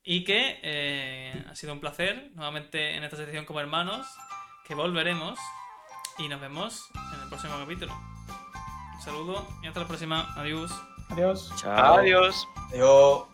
[0.02, 4.06] Y que eh, ha sido un placer nuevamente en esta sección como hermanos,
[4.68, 5.38] que volveremos
[6.18, 7.92] y nos vemos en el próximo capítulo.
[8.94, 10.32] Un saludo y hasta la próxima.
[10.36, 10.70] Adiós.
[11.08, 11.52] Adiós.
[11.56, 11.96] Chao.
[11.96, 12.46] Adiós.
[12.76, 13.28] Yo.